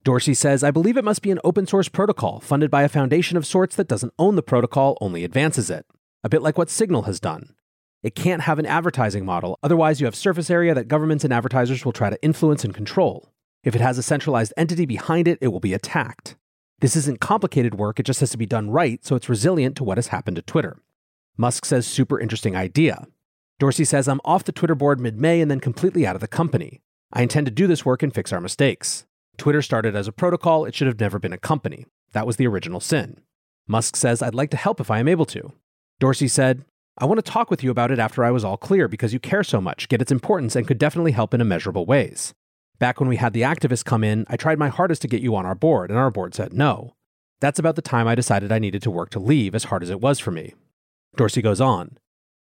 Dorsey 0.05 0.35
says, 0.35 0.63
I 0.63 0.71
believe 0.71 0.99
it 0.99 1.05
must 1.05 1.23
be 1.23 1.31
an 1.31 1.41
open 1.43 1.67
source 1.67 1.89
protocol 1.89 2.41
funded 2.41 2.71
by 2.71 2.83
a 2.83 2.91
foundation 2.91 3.39
of 3.39 3.47
sorts 3.47 3.75
that 3.77 3.89
doesn't 3.89 4.13
own 4.19 4.37
the 4.37 4.43
protocol, 4.43 4.99
only 5.01 5.25
advances 5.25 5.71
it. 5.71 5.87
A 6.23 6.29
bit 6.29 6.43
like 6.43 6.59
what 6.59 6.69
Signal 6.69 7.03
has 7.03 7.19
done. 7.19 7.55
It 8.03 8.15
can't 8.15 8.43
have 8.43 8.59
an 8.59 8.67
advertising 8.67 9.25
model, 9.25 9.59
otherwise, 9.63 9.99
you 9.99 10.05
have 10.05 10.15
surface 10.15 10.51
area 10.51 10.75
that 10.75 10.89
governments 10.89 11.25
and 11.25 11.33
advertisers 11.33 11.87
will 11.87 11.93
try 11.93 12.11
to 12.11 12.23
influence 12.23 12.63
and 12.63 12.75
control. 12.75 13.33
If 13.63 13.75
it 13.75 13.81
has 13.81 13.97
a 13.97 14.03
centralized 14.03 14.53
entity 14.59 14.85
behind 14.85 15.27
it, 15.27 15.39
it 15.41 15.49
will 15.49 15.61
be 15.61 15.73
attacked. 15.73 16.37
This 16.81 16.97
isn't 16.97 17.21
complicated 17.21 17.77
work, 17.77 17.99
it 17.99 18.05
just 18.05 18.21
has 18.21 18.29
to 18.31 18.37
be 18.37 18.45
done 18.45 18.69
right, 18.69 19.03
so 19.03 19.17
it's 19.17 19.31
resilient 19.31 19.75
to 19.77 19.85
what 19.85 19.97
has 19.97 20.09
happened 20.09 20.37
to 20.37 20.43
Twitter. 20.43 20.83
Musk 21.37 21.65
says, 21.65 21.87
super 21.87 22.21
interesting 22.21 22.55
idea. 22.55 23.07
Dorsey 23.59 23.85
says, 23.85 24.09
I'm 24.09 24.21
off 24.25 24.45
the 24.45 24.53
Twitter 24.53 24.75
board 24.75 25.01
mid 25.01 25.19
May 25.21 25.41
and 25.41 25.51
then 25.51 25.61
completely 25.61 26.07
out 26.07 26.15
of 26.15 26.21
the 26.21 26.29
company. 26.29 26.81
I 27.13 27.23
intend 27.23 27.47
to 27.47 27.53
do 27.53 27.67
this 27.67 27.85
work 27.85 28.03
and 28.03 28.15
fix 28.15 28.33
our 28.33 28.41
mistakes. 28.41 29.07
Twitter 29.37 29.63
started 29.63 29.97
as 29.97 30.07
a 30.07 30.13
protocol, 30.13 30.65
it 30.65 30.75
should 30.75 30.87
have 30.87 31.01
never 31.01 31.19
been 31.19 31.33
a 31.33 31.39
company. 31.39 31.87
That 32.13 32.27
was 32.27 32.37
the 32.37 32.47
original 32.47 32.81
sin. 32.81 33.21
Musk 33.67 33.97
says, 33.97 34.23
I'd 34.23 34.35
like 34.35 34.51
to 34.51 34.57
help 34.57 34.81
if 34.81 34.91
I 34.91 35.01
am 35.01 35.09
able 35.09 35.27
to. 35.27 35.53
Dorsey 35.99 36.29
said, 36.29 36.65
I 36.99 37.07
want 37.07 37.25
to 37.25 37.31
talk 37.31 37.51
with 37.51 37.65
you 37.65 37.71
about 37.71 37.91
it 37.91 37.99
after 37.99 38.25
I 38.25 38.31
was 38.31 38.45
all 38.45 38.57
clear 38.57 38.87
because 38.87 39.13
you 39.13 39.19
care 39.19 39.43
so 39.43 39.61
much, 39.61 39.89
get 39.89 40.03
its 40.03 40.13
importance, 40.13 40.55
and 40.55 40.67
could 40.67 40.79
definitely 40.79 41.13
help 41.13 41.35
in 41.35 41.41
immeasurable 41.41 41.87
ways. 41.87 42.33
Back 42.79 43.01
when 43.01 43.09
we 43.09 43.17
had 43.17 43.33
the 43.33 43.43
activists 43.43 43.85
come 43.85 44.05
in, 44.05 44.25
I 44.29 44.37
tried 44.37 44.59
my 44.59 44.69
hardest 44.69 45.03
to 45.03 45.09
get 45.09 45.23
you 45.23 45.35
on 45.35 45.47
our 45.47 45.55
board, 45.55 45.91
and 45.91 45.99
our 45.99 46.11
board 46.11 46.35
said 46.35 46.53
no. 46.53 46.95
That's 47.41 47.59
about 47.59 47.75
the 47.77 47.83
time 47.83 48.07
I 48.07 48.15
decided 48.15 48.53
I 48.53 48.59
needed 48.61 48.83
to 48.83 48.91
work 48.91 49.11
to 49.11 49.19
leave, 49.19 49.55
as 49.55 49.65
hard 49.65 49.83
as 49.83 49.91
it 49.91 50.01
was 50.01 50.21
for 50.21 50.31
me. 50.31 50.55
Dorsey 51.17 51.43
goes 51.43 51.61
on. 51.61 51.99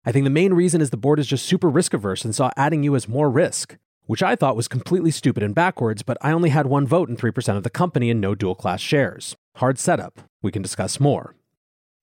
I 0.05 0.11
think 0.11 0.23
the 0.23 0.29
main 0.29 0.53
reason 0.53 0.81
is 0.81 0.89
the 0.89 0.97
board 0.97 1.19
is 1.19 1.27
just 1.27 1.45
super 1.45 1.69
risk 1.69 1.93
averse 1.93 2.25
and 2.25 2.33
saw 2.33 2.51
adding 2.57 2.83
you 2.83 2.95
as 2.95 3.07
more 3.07 3.29
risk, 3.29 3.77
which 4.05 4.23
I 4.23 4.35
thought 4.35 4.55
was 4.55 4.67
completely 4.67 5.11
stupid 5.11 5.43
and 5.43 5.53
backwards, 5.53 6.01
but 6.01 6.17
I 6.21 6.31
only 6.31 6.49
had 6.49 6.65
one 6.65 6.87
vote 6.87 7.09
in 7.09 7.17
3% 7.17 7.57
of 7.57 7.63
the 7.63 7.69
company 7.69 8.09
and 8.09 8.19
no 8.19 8.33
dual 8.33 8.55
class 8.55 8.81
shares. 8.81 9.35
Hard 9.57 9.77
setup. 9.77 10.21
We 10.41 10.51
can 10.51 10.61
discuss 10.61 10.99
more. 10.99 11.35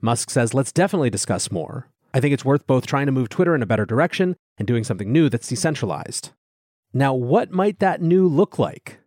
Musk 0.01 0.31
says, 0.31 0.55
let's 0.55 0.71
definitely 0.71 1.11
discuss 1.11 1.51
more. 1.51 1.89
I 2.15 2.21
think 2.21 2.33
it's 2.33 2.45
worth 2.45 2.67
both 2.67 2.87
trying 2.87 3.07
to 3.07 3.13
move 3.13 3.29
Twitter 3.29 3.55
in 3.55 3.63
a 3.63 3.67
better 3.67 3.85
direction 3.85 4.37
and 4.57 4.69
doing 4.69 4.85
something 4.85 5.13
new 5.13 5.29
that's 5.29 5.49
decentralized. 5.49 6.31
Now, 6.93 7.15
what 7.15 7.51
might 7.51 7.81
that 7.81 8.01
new 8.01 8.29
look 8.29 8.59
like? 8.59 9.01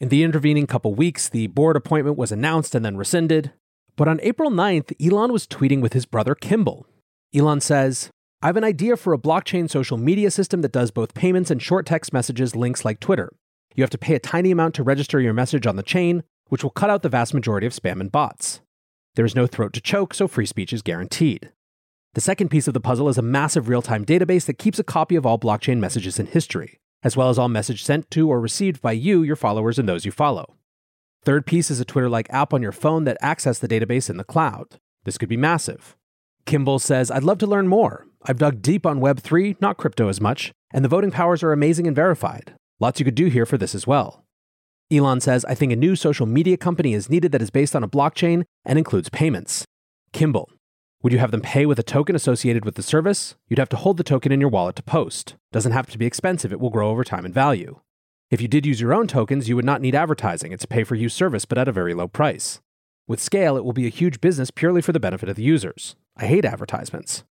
In 0.00 0.08
the 0.08 0.22
intervening 0.22 0.66
couple 0.66 0.94
weeks, 0.94 1.28
the 1.28 1.48
board 1.48 1.76
appointment 1.76 2.16
was 2.16 2.32
announced 2.32 2.74
and 2.74 2.84
then 2.84 2.96
rescinded. 2.96 3.52
But 3.94 4.08
on 4.08 4.20
April 4.22 4.50
9th, 4.50 4.94
Elon 5.04 5.32
was 5.32 5.46
tweeting 5.46 5.80
with 5.80 5.92
his 5.92 6.06
brother 6.06 6.34
Kimball. 6.34 6.86
Elon 7.34 7.60
says, 7.60 8.08
I 8.40 8.46
have 8.46 8.56
an 8.56 8.64
idea 8.64 8.96
for 8.96 9.12
a 9.12 9.18
blockchain 9.18 9.68
social 9.68 9.98
media 9.98 10.30
system 10.30 10.62
that 10.62 10.72
does 10.72 10.90
both 10.90 11.12
payments 11.12 11.50
and 11.50 11.60
short 11.60 11.84
text 11.84 12.12
messages 12.12 12.56
links 12.56 12.84
like 12.84 13.00
Twitter. 13.00 13.30
You 13.74 13.82
have 13.82 13.90
to 13.90 13.98
pay 13.98 14.14
a 14.14 14.20
tiny 14.20 14.50
amount 14.50 14.74
to 14.76 14.82
register 14.82 15.20
your 15.20 15.34
message 15.34 15.66
on 15.66 15.76
the 15.76 15.82
chain, 15.82 16.22
which 16.48 16.62
will 16.62 16.70
cut 16.70 16.88
out 16.88 17.02
the 17.02 17.10
vast 17.10 17.34
majority 17.34 17.66
of 17.66 17.74
spam 17.74 18.00
and 18.00 18.10
bots. 18.10 18.60
There 19.14 19.26
is 19.26 19.34
no 19.34 19.46
throat 19.46 19.74
to 19.74 19.80
choke, 19.80 20.14
so 20.14 20.26
free 20.26 20.46
speech 20.46 20.72
is 20.72 20.80
guaranteed. 20.80 21.52
The 22.14 22.22
second 22.22 22.48
piece 22.48 22.66
of 22.66 22.74
the 22.74 22.80
puzzle 22.80 23.08
is 23.10 23.18
a 23.18 23.22
massive 23.22 23.68
real 23.68 23.82
time 23.82 24.06
database 24.06 24.46
that 24.46 24.58
keeps 24.58 24.78
a 24.78 24.84
copy 24.84 25.14
of 25.14 25.26
all 25.26 25.38
blockchain 25.38 25.78
messages 25.78 26.18
in 26.18 26.26
history, 26.26 26.80
as 27.02 27.16
well 27.16 27.28
as 27.28 27.38
all 27.38 27.48
messages 27.48 27.84
sent 27.84 28.10
to 28.12 28.30
or 28.30 28.40
received 28.40 28.80
by 28.80 28.92
you, 28.92 29.22
your 29.22 29.36
followers, 29.36 29.78
and 29.78 29.86
those 29.86 30.06
you 30.06 30.12
follow. 30.12 30.54
Third 31.24 31.44
piece 31.44 31.70
is 31.70 31.78
a 31.78 31.84
Twitter 31.84 32.08
like 32.08 32.30
app 32.30 32.54
on 32.54 32.62
your 32.62 32.72
phone 32.72 33.04
that 33.04 33.18
access 33.20 33.58
the 33.58 33.68
database 33.68 34.08
in 34.08 34.16
the 34.16 34.24
cloud. 34.24 34.78
This 35.04 35.18
could 35.18 35.28
be 35.28 35.36
massive. 35.36 35.94
Kimball 36.48 36.78
says, 36.78 37.10
I'd 37.10 37.24
love 37.24 37.36
to 37.40 37.46
learn 37.46 37.68
more. 37.68 38.06
I've 38.22 38.38
dug 38.38 38.62
deep 38.62 38.86
on 38.86 39.00
Web3, 39.00 39.60
not 39.60 39.76
crypto 39.76 40.08
as 40.08 40.18
much, 40.18 40.50
and 40.72 40.82
the 40.82 40.88
voting 40.88 41.10
powers 41.10 41.42
are 41.42 41.52
amazing 41.52 41.86
and 41.86 41.94
verified. 41.94 42.54
Lots 42.80 42.98
you 42.98 43.04
could 43.04 43.14
do 43.14 43.26
here 43.26 43.44
for 43.44 43.58
this 43.58 43.74
as 43.74 43.86
well. 43.86 44.24
Elon 44.90 45.20
says, 45.20 45.44
I 45.44 45.54
think 45.54 45.72
a 45.72 45.76
new 45.76 45.94
social 45.94 46.24
media 46.24 46.56
company 46.56 46.94
is 46.94 47.10
needed 47.10 47.32
that 47.32 47.42
is 47.42 47.50
based 47.50 47.76
on 47.76 47.84
a 47.84 47.88
blockchain 47.88 48.44
and 48.64 48.78
includes 48.78 49.10
payments. 49.10 49.66
Kimball, 50.14 50.48
would 51.02 51.12
you 51.12 51.18
have 51.18 51.32
them 51.32 51.42
pay 51.42 51.66
with 51.66 51.78
a 51.78 51.82
token 51.82 52.16
associated 52.16 52.64
with 52.64 52.76
the 52.76 52.82
service? 52.82 53.34
You'd 53.50 53.58
have 53.58 53.68
to 53.68 53.76
hold 53.76 53.98
the 53.98 54.02
token 54.02 54.32
in 54.32 54.40
your 54.40 54.48
wallet 54.48 54.76
to 54.76 54.82
post. 54.82 55.34
Doesn't 55.52 55.72
have 55.72 55.90
to 55.90 55.98
be 55.98 56.06
expensive, 56.06 56.50
it 56.50 56.60
will 56.60 56.70
grow 56.70 56.88
over 56.88 57.04
time 57.04 57.26
in 57.26 57.32
value. 57.34 57.80
If 58.30 58.40
you 58.40 58.48
did 58.48 58.64
use 58.64 58.80
your 58.80 58.94
own 58.94 59.06
tokens, 59.06 59.50
you 59.50 59.56
would 59.56 59.66
not 59.66 59.82
need 59.82 59.94
advertising. 59.94 60.52
It's 60.52 60.64
a 60.64 60.68
pay 60.68 60.84
for 60.84 60.94
use 60.94 61.12
service, 61.12 61.44
but 61.44 61.58
at 61.58 61.68
a 61.68 61.72
very 61.72 61.92
low 61.92 62.08
price. 62.08 62.62
With 63.08 63.20
scale, 63.20 63.56
it 63.56 63.64
will 63.64 63.72
be 63.72 63.86
a 63.86 63.90
huge 63.90 64.20
business 64.20 64.50
purely 64.50 64.82
for 64.82 64.92
the 64.92 65.00
benefit 65.00 65.30
of 65.30 65.36
the 65.36 65.42
users. 65.42 65.96
I 66.18 66.26
hate 66.26 66.44
advertisements. 66.44 67.24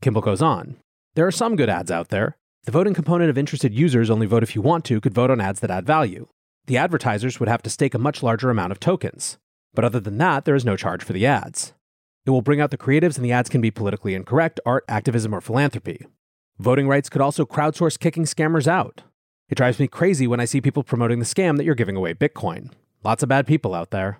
Kimball 0.00 0.22
goes 0.22 0.40
on. 0.40 0.76
There 1.16 1.26
are 1.26 1.32
some 1.32 1.56
good 1.56 1.68
ads 1.68 1.90
out 1.90 2.10
there. 2.10 2.36
The 2.64 2.70
voting 2.70 2.94
component 2.94 3.28
of 3.28 3.36
interested 3.36 3.74
users 3.74 4.08
only 4.08 4.26
vote 4.26 4.44
if 4.44 4.54
you 4.54 4.62
want 4.62 4.84
to 4.84 5.00
could 5.00 5.14
vote 5.14 5.32
on 5.32 5.40
ads 5.40 5.58
that 5.60 5.70
add 5.70 5.84
value. 5.84 6.28
The 6.66 6.76
advertisers 6.76 7.40
would 7.40 7.48
have 7.48 7.62
to 7.62 7.70
stake 7.70 7.92
a 7.92 7.98
much 7.98 8.22
larger 8.22 8.50
amount 8.50 8.70
of 8.70 8.78
tokens. 8.78 9.36
But 9.74 9.84
other 9.84 9.98
than 9.98 10.18
that, 10.18 10.44
there 10.44 10.54
is 10.54 10.64
no 10.64 10.76
charge 10.76 11.02
for 11.02 11.12
the 11.12 11.26
ads. 11.26 11.74
It 12.24 12.30
will 12.30 12.42
bring 12.42 12.60
out 12.60 12.70
the 12.70 12.78
creatives, 12.78 13.16
and 13.16 13.24
the 13.24 13.32
ads 13.32 13.48
can 13.48 13.60
be 13.60 13.72
politically 13.72 14.14
incorrect, 14.14 14.60
art, 14.64 14.84
activism, 14.88 15.34
or 15.34 15.40
philanthropy. 15.40 16.06
Voting 16.60 16.86
rights 16.86 17.08
could 17.08 17.20
also 17.20 17.44
crowdsource 17.44 17.98
kicking 17.98 18.24
scammers 18.24 18.68
out. 18.68 19.02
It 19.48 19.56
drives 19.56 19.80
me 19.80 19.88
crazy 19.88 20.28
when 20.28 20.40
I 20.40 20.44
see 20.44 20.60
people 20.60 20.84
promoting 20.84 21.18
the 21.18 21.24
scam 21.24 21.56
that 21.56 21.64
you're 21.64 21.74
giving 21.74 21.96
away 21.96 22.14
Bitcoin. 22.14 22.70
Lots 23.02 23.24
of 23.24 23.28
bad 23.28 23.46
people 23.46 23.74
out 23.74 23.90
there. 23.90 24.18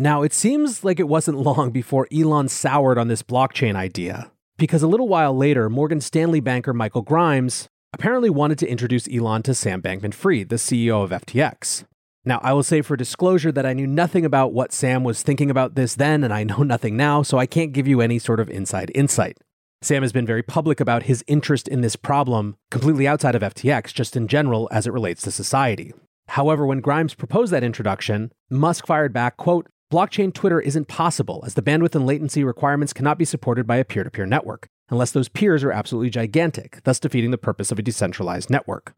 Now, 0.00 0.22
it 0.22 0.32
seems 0.32 0.82
like 0.82 0.98
it 0.98 1.08
wasn't 1.08 1.36
long 1.36 1.72
before 1.72 2.08
Elon 2.10 2.48
soured 2.48 2.96
on 2.96 3.08
this 3.08 3.22
blockchain 3.22 3.76
idea, 3.76 4.32
because 4.56 4.82
a 4.82 4.86
little 4.86 5.08
while 5.08 5.36
later, 5.36 5.68
Morgan 5.68 6.00
Stanley 6.00 6.40
banker 6.40 6.72
Michael 6.72 7.02
Grimes 7.02 7.68
apparently 7.92 8.30
wanted 8.30 8.56
to 8.60 8.66
introduce 8.66 9.06
Elon 9.12 9.42
to 9.42 9.52
Sam 9.52 9.82
Bankman 9.82 10.14
Fried, 10.14 10.48
the 10.48 10.56
CEO 10.56 11.04
of 11.04 11.10
FTX. 11.10 11.84
Now, 12.24 12.40
I 12.42 12.54
will 12.54 12.62
say 12.62 12.80
for 12.80 12.96
disclosure 12.96 13.52
that 13.52 13.66
I 13.66 13.74
knew 13.74 13.86
nothing 13.86 14.24
about 14.24 14.54
what 14.54 14.72
Sam 14.72 15.04
was 15.04 15.22
thinking 15.22 15.50
about 15.50 15.74
this 15.74 15.96
then, 15.96 16.24
and 16.24 16.32
I 16.32 16.44
know 16.44 16.62
nothing 16.62 16.96
now, 16.96 17.20
so 17.20 17.36
I 17.36 17.44
can't 17.44 17.74
give 17.74 17.86
you 17.86 18.00
any 18.00 18.18
sort 18.18 18.40
of 18.40 18.48
inside 18.48 18.90
insight. 18.94 19.36
Sam 19.82 20.00
has 20.00 20.12
been 20.12 20.24
very 20.24 20.42
public 20.42 20.80
about 20.80 21.02
his 21.02 21.22
interest 21.26 21.68
in 21.68 21.82
this 21.82 21.96
problem, 21.96 22.56
completely 22.70 23.06
outside 23.06 23.34
of 23.34 23.42
FTX, 23.42 23.92
just 23.92 24.16
in 24.16 24.28
general 24.28 24.66
as 24.72 24.86
it 24.86 24.94
relates 24.94 25.20
to 25.24 25.30
society. 25.30 25.92
However, 26.28 26.64
when 26.64 26.80
Grimes 26.80 27.12
proposed 27.12 27.52
that 27.52 27.64
introduction, 27.64 28.32
Musk 28.48 28.86
fired 28.86 29.12
back, 29.12 29.36
quote, 29.36 29.66
Blockchain 29.90 30.32
Twitter 30.32 30.60
isn't 30.60 30.86
possible, 30.86 31.42
as 31.44 31.54
the 31.54 31.62
bandwidth 31.62 31.96
and 31.96 32.06
latency 32.06 32.44
requirements 32.44 32.92
cannot 32.92 33.18
be 33.18 33.24
supported 33.24 33.66
by 33.66 33.76
a 33.76 33.84
peer 33.84 34.04
to 34.04 34.10
peer 34.10 34.24
network, 34.24 34.68
unless 34.88 35.10
those 35.10 35.28
peers 35.28 35.64
are 35.64 35.72
absolutely 35.72 36.10
gigantic, 36.10 36.80
thus 36.84 37.00
defeating 37.00 37.32
the 37.32 37.38
purpose 37.38 37.72
of 37.72 37.78
a 37.80 37.82
decentralized 37.82 38.50
network. 38.50 38.94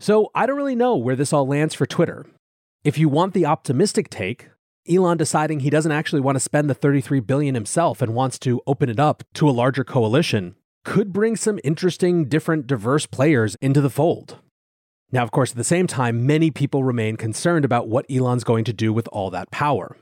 So 0.00 0.32
I 0.34 0.46
don't 0.46 0.56
really 0.56 0.74
know 0.74 0.96
where 0.96 1.14
this 1.14 1.32
all 1.32 1.46
lands 1.46 1.72
for 1.72 1.86
Twitter. 1.86 2.26
If 2.82 2.98
you 2.98 3.08
want 3.08 3.32
the 3.32 3.46
optimistic 3.46 4.10
take, 4.10 4.48
Elon 4.88 5.18
deciding 5.18 5.60
he 5.60 5.70
doesn't 5.70 5.92
actually 5.92 6.20
want 6.20 6.34
to 6.34 6.40
spend 6.40 6.68
the 6.68 6.74
33 6.74 7.20
billion 7.20 7.54
himself 7.54 8.02
and 8.02 8.12
wants 8.12 8.40
to 8.40 8.60
open 8.66 8.88
it 8.88 8.98
up 8.98 9.22
to 9.34 9.48
a 9.48 9.52
larger 9.52 9.84
coalition 9.84 10.56
could 10.84 11.12
bring 11.12 11.36
some 11.36 11.60
interesting, 11.62 12.24
different, 12.24 12.66
diverse 12.66 13.06
players 13.06 13.56
into 13.60 13.80
the 13.80 13.90
fold. 13.90 14.38
Now, 15.12 15.22
of 15.22 15.30
course, 15.30 15.52
at 15.52 15.56
the 15.56 15.62
same 15.62 15.86
time, 15.86 16.26
many 16.26 16.50
people 16.50 16.82
remain 16.82 17.16
concerned 17.16 17.64
about 17.64 17.88
what 17.88 18.06
Elon's 18.10 18.42
going 18.42 18.64
to 18.64 18.72
do 18.72 18.92
with 18.92 19.08
all 19.12 19.30
that 19.30 19.52
power. 19.52 19.96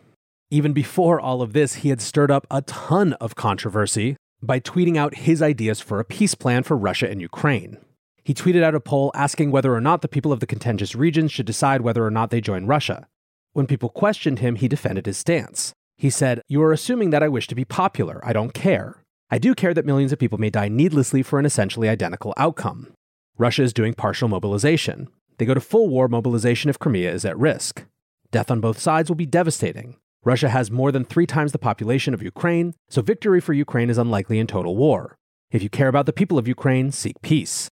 Even 0.50 0.72
before 0.72 1.20
all 1.20 1.42
of 1.42 1.52
this, 1.52 1.76
he 1.76 1.88
had 1.88 2.00
stirred 2.00 2.30
up 2.30 2.46
a 2.50 2.62
ton 2.62 3.14
of 3.14 3.34
controversy 3.34 4.16
by 4.40 4.60
tweeting 4.60 4.96
out 4.96 5.16
his 5.16 5.42
ideas 5.42 5.80
for 5.80 5.98
a 5.98 6.04
peace 6.04 6.36
plan 6.36 6.62
for 6.62 6.76
Russia 6.76 7.10
and 7.10 7.20
Ukraine. 7.20 7.78
He 8.22 8.32
tweeted 8.32 8.62
out 8.62 8.74
a 8.74 8.80
poll 8.80 9.10
asking 9.14 9.50
whether 9.50 9.74
or 9.74 9.80
not 9.80 10.02
the 10.02 10.08
people 10.08 10.32
of 10.32 10.38
the 10.38 10.46
contentious 10.46 10.94
regions 10.94 11.32
should 11.32 11.46
decide 11.46 11.80
whether 11.80 12.04
or 12.04 12.12
not 12.12 12.30
they 12.30 12.40
join 12.40 12.66
Russia. 12.66 13.08
When 13.54 13.66
people 13.66 13.88
questioned 13.88 14.38
him, 14.38 14.56
he 14.56 14.68
defended 14.68 15.06
his 15.06 15.16
stance. 15.16 15.72
He 15.96 16.10
said, 16.10 16.42
You 16.46 16.62
are 16.62 16.72
assuming 16.72 17.10
that 17.10 17.22
I 17.22 17.28
wish 17.28 17.48
to 17.48 17.54
be 17.54 17.64
popular. 17.64 18.20
I 18.24 18.32
don't 18.32 18.54
care. 18.54 19.02
I 19.30 19.38
do 19.38 19.54
care 19.54 19.74
that 19.74 19.86
millions 19.86 20.12
of 20.12 20.18
people 20.20 20.38
may 20.38 20.50
die 20.50 20.68
needlessly 20.68 21.22
for 21.24 21.40
an 21.40 21.46
essentially 21.46 21.88
identical 21.88 22.34
outcome. 22.36 22.92
Russia 23.36 23.64
is 23.64 23.72
doing 23.72 23.94
partial 23.94 24.28
mobilization. 24.28 25.08
They 25.38 25.44
go 25.44 25.54
to 25.54 25.60
full 25.60 25.88
war 25.88 26.06
mobilization 26.06 26.70
if 26.70 26.78
Crimea 26.78 27.12
is 27.12 27.24
at 27.24 27.38
risk. 27.38 27.84
Death 28.30 28.50
on 28.50 28.60
both 28.60 28.78
sides 28.78 29.10
will 29.10 29.16
be 29.16 29.26
devastating. 29.26 29.96
Russia 30.26 30.48
has 30.48 30.72
more 30.72 30.90
than 30.90 31.04
three 31.04 31.24
times 31.24 31.52
the 31.52 31.58
population 31.58 32.12
of 32.12 32.20
Ukraine, 32.20 32.74
so 32.88 33.00
victory 33.00 33.40
for 33.40 33.52
Ukraine 33.52 33.88
is 33.88 33.96
unlikely 33.96 34.40
in 34.40 34.48
total 34.48 34.76
war. 34.76 35.16
If 35.52 35.62
you 35.62 35.70
care 35.70 35.86
about 35.86 36.04
the 36.06 36.12
people 36.12 36.36
of 36.36 36.48
Ukraine, 36.48 36.90
seek 36.90 37.22
peace. 37.22 37.70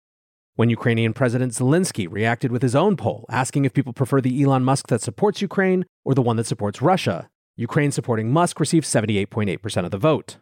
When 0.54 0.70
Ukrainian 0.70 1.14
President 1.14 1.54
Zelensky 1.54 2.06
reacted 2.08 2.52
with 2.52 2.62
his 2.62 2.76
own 2.76 2.96
poll, 2.96 3.26
asking 3.28 3.66
if 3.66 3.74
people 3.74 3.92
prefer 3.92 4.22
the 4.22 4.44
Elon 4.44 4.64
Musk 4.64 4.86
that 4.90 5.02
supports 5.02 5.42
Ukraine 5.42 5.84
or 6.06 6.14
the 6.14 6.22
one 6.22 6.36
that 6.36 6.46
supports 6.46 6.80
Russia, 6.80 7.28
Ukraine 7.56 7.92
supporting 7.92 8.32
Musk 8.32 8.60
received 8.60 8.86
78.8% 8.86 9.86
of 9.86 9.90
the 9.90 9.98
vote. 9.98 10.38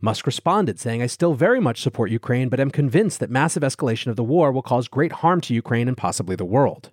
Musk 0.00 0.24
responded, 0.24 0.78
saying, 0.78 1.02
I 1.02 1.06
still 1.06 1.34
very 1.34 1.58
much 1.58 1.82
support 1.82 2.12
Ukraine, 2.12 2.48
but 2.48 2.60
am 2.60 2.70
convinced 2.70 3.18
that 3.18 3.28
massive 3.28 3.64
escalation 3.64 4.06
of 4.06 4.14
the 4.14 4.22
war 4.22 4.52
will 4.52 4.62
cause 4.62 4.86
great 4.86 5.14
harm 5.20 5.40
to 5.40 5.52
Ukraine 5.52 5.88
and 5.88 5.96
possibly 5.96 6.36
the 6.36 6.44
world. 6.44 6.92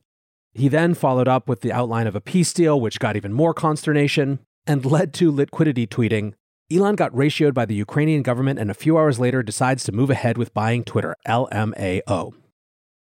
He 0.51 0.67
then 0.67 0.95
followed 0.95 1.27
up 1.27 1.47
with 1.47 1.61
the 1.61 1.71
outline 1.71 2.07
of 2.07 2.15
a 2.15 2.21
peace 2.21 2.51
deal, 2.53 2.81
which 2.81 2.99
got 2.99 3.15
even 3.15 3.33
more 3.33 3.53
consternation 3.53 4.39
and 4.65 4.85
led 4.85 5.13
to 5.15 5.31
liquidity 5.31 5.85
tweeting 5.87 6.33
Elon 6.71 6.95
got 6.95 7.11
ratioed 7.11 7.53
by 7.53 7.65
the 7.65 7.75
Ukrainian 7.75 8.23
government 8.23 8.57
and 8.57 8.71
a 8.71 8.73
few 8.73 8.97
hours 8.97 9.19
later 9.19 9.43
decides 9.43 9.83
to 9.83 9.91
move 9.91 10.09
ahead 10.09 10.37
with 10.37 10.53
buying 10.53 10.83
Twitter, 10.83 11.15
LMAO. 11.27 12.33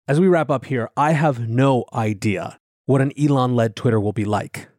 As 0.08 0.20
we 0.20 0.28
wrap 0.28 0.50
up 0.50 0.66
here, 0.66 0.90
I 0.96 1.12
have 1.12 1.48
no 1.48 1.86
idea 1.94 2.60
what 2.86 3.02
an 3.02 3.12
Elon 3.20 3.56
led 3.56 3.76
Twitter 3.76 4.00
will 4.00 4.14
be 4.14 4.26
like. 4.26 4.70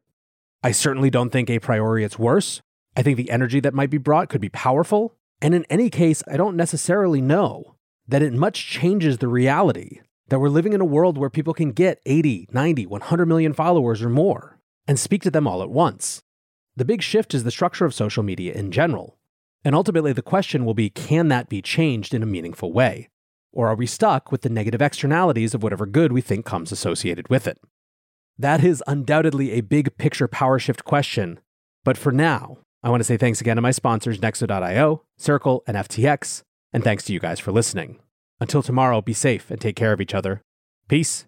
I 0.62 0.72
certainly 0.72 1.10
don't 1.10 1.30
think 1.30 1.50
a 1.50 1.58
priori 1.58 2.04
it's 2.04 2.18
worse. 2.18 2.62
I 2.96 3.02
think 3.02 3.16
the 3.16 3.30
energy 3.30 3.60
that 3.60 3.74
might 3.74 3.90
be 3.90 3.98
brought 3.98 4.28
could 4.28 4.40
be 4.40 4.48
powerful. 4.48 5.14
And 5.42 5.54
in 5.54 5.64
any 5.68 5.90
case, 5.90 6.22
I 6.26 6.36
don't 6.36 6.56
necessarily 6.56 7.20
know 7.20 7.76
that 8.08 8.22
it 8.22 8.32
much 8.32 8.66
changes 8.66 9.18
the 9.18 9.28
reality 9.28 10.00
that 10.28 10.38
we're 10.38 10.48
living 10.48 10.72
in 10.72 10.80
a 10.80 10.86
world 10.86 11.18
where 11.18 11.30
people 11.30 11.54
can 11.54 11.72
get 11.72 12.00
80, 12.06 12.48
90, 12.52 12.86
100 12.86 13.26
million 13.26 13.52
followers 13.52 14.02
or 14.02 14.08
more 14.08 14.58
and 14.86 14.98
speak 14.98 15.22
to 15.22 15.30
them 15.30 15.46
all 15.46 15.62
at 15.62 15.70
once. 15.70 16.22
The 16.76 16.84
big 16.84 17.02
shift 17.02 17.34
is 17.34 17.44
the 17.44 17.50
structure 17.50 17.84
of 17.84 17.94
social 17.94 18.22
media 18.22 18.52
in 18.52 18.70
general. 18.70 19.18
And 19.64 19.74
ultimately, 19.74 20.12
the 20.12 20.22
question 20.22 20.64
will 20.64 20.74
be 20.74 20.90
can 20.90 21.28
that 21.28 21.48
be 21.48 21.60
changed 21.60 22.14
in 22.14 22.22
a 22.22 22.26
meaningful 22.26 22.72
way? 22.72 23.08
Or 23.52 23.68
are 23.68 23.74
we 23.74 23.86
stuck 23.86 24.30
with 24.30 24.42
the 24.42 24.48
negative 24.48 24.80
externalities 24.80 25.54
of 25.54 25.62
whatever 25.62 25.86
good 25.86 26.12
we 26.12 26.20
think 26.20 26.46
comes 26.46 26.72
associated 26.72 27.28
with 27.28 27.46
it? 27.46 27.58
That 28.38 28.64
is 28.64 28.82
undoubtedly 28.86 29.52
a 29.52 29.60
big 29.60 29.98
picture 29.98 30.28
power 30.28 30.58
shift 30.58 30.84
question. 30.84 31.40
But 31.84 31.98
for 31.98 32.12
now, 32.12 32.58
I 32.82 32.88
want 32.88 33.00
to 33.00 33.04
say 33.04 33.16
thanks 33.16 33.40
again 33.40 33.56
to 33.56 33.62
my 33.62 33.70
sponsors, 33.72 34.18
Nexo.io, 34.18 35.02
Circle, 35.18 35.62
and 35.66 35.76
FTX, 35.76 36.42
and 36.72 36.82
thanks 36.82 37.04
to 37.04 37.12
you 37.12 37.20
guys 37.20 37.40
for 37.40 37.52
listening. 37.52 37.98
Until 38.40 38.62
tomorrow, 38.62 39.02
be 39.02 39.12
safe 39.12 39.50
and 39.50 39.60
take 39.60 39.76
care 39.76 39.92
of 39.92 40.00
each 40.00 40.14
other. 40.14 40.40
Peace. 40.88 41.26